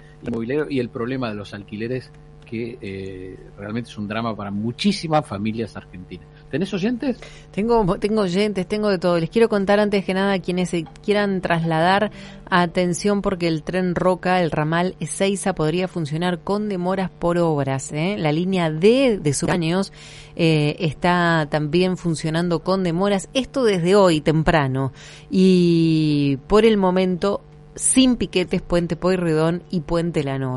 y 0.69 0.79
el 0.79 0.89
problema 0.89 1.29
de 1.29 1.35
los 1.35 1.53
alquileres 1.55 2.11
que 2.47 2.79
eh, 2.81 3.39
realmente 3.59 3.91
es 3.91 3.99
un 3.99 4.09
drama 4.09 4.35
para 4.35 4.51
muchísimas 4.51 5.27
familias 5.27 5.77
argentinas. 5.77 6.27
¿Tenés 6.51 6.73
oyentes? 6.73 7.19
Tengo, 7.51 7.99
tengo 7.99 8.23
oyentes, 8.23 8.67
tengo 8.67 8.89
de 8.89 8.99
todo. 8.99 9.19
Les 9.19 9.29
quiero 9.29 9.49
contar 9.49 9.81
antes 9.81 10.05
que 10.05 10.15
nada 10.15 10.35
a 10.35 10.39
quienes 10.39 10.71
se 10.71 10.85
quieran 11.05 11.41
trasladar 11.41 12.13
atención 12.49 13.21
porque 13.21 13.49
el 13.49 13.65
tren 13.65 13.95
Roca, 13.97 14.41
el 14.41 14.53
ramal 14.53 14.95
Ezeiza 15.01 15.55
podría 15.55 15.89
funcionar 15.89 16.39
con 16.39 16.69
demoras 16.69 17.11
por 17.11 17.39
obras. 17.39 17.93
¿eh? 17.93 18.17
La 18.17 18.31
línea 18.31 18.71
D 18.71 19.19
de 19.21 19.35
sus 19.35 19.49
años 19.49 19.93
eh, 20.37 20.77
está 20.79 21.49
también 21.51 21.97
funcionando 21.97 22.61
con 22.61 22.85
demoras. 22.85 23.29
Esto 23.35 23.65
desde 23.65 23.97
hoy 23.97 24.21
temprano 24.21 24.93
y 25.29 26.39
por 26.47 26.65
el 26.65 26.77
momento 26.77 27.43
sin 27.77 28.17
piquetes 28.17 28.63
Puente 28.63 28.97
Pueyrredón 28.97 29.63
y 29.71 29.81
Puente 29.81 30.25
Lanor. 30.25 30.55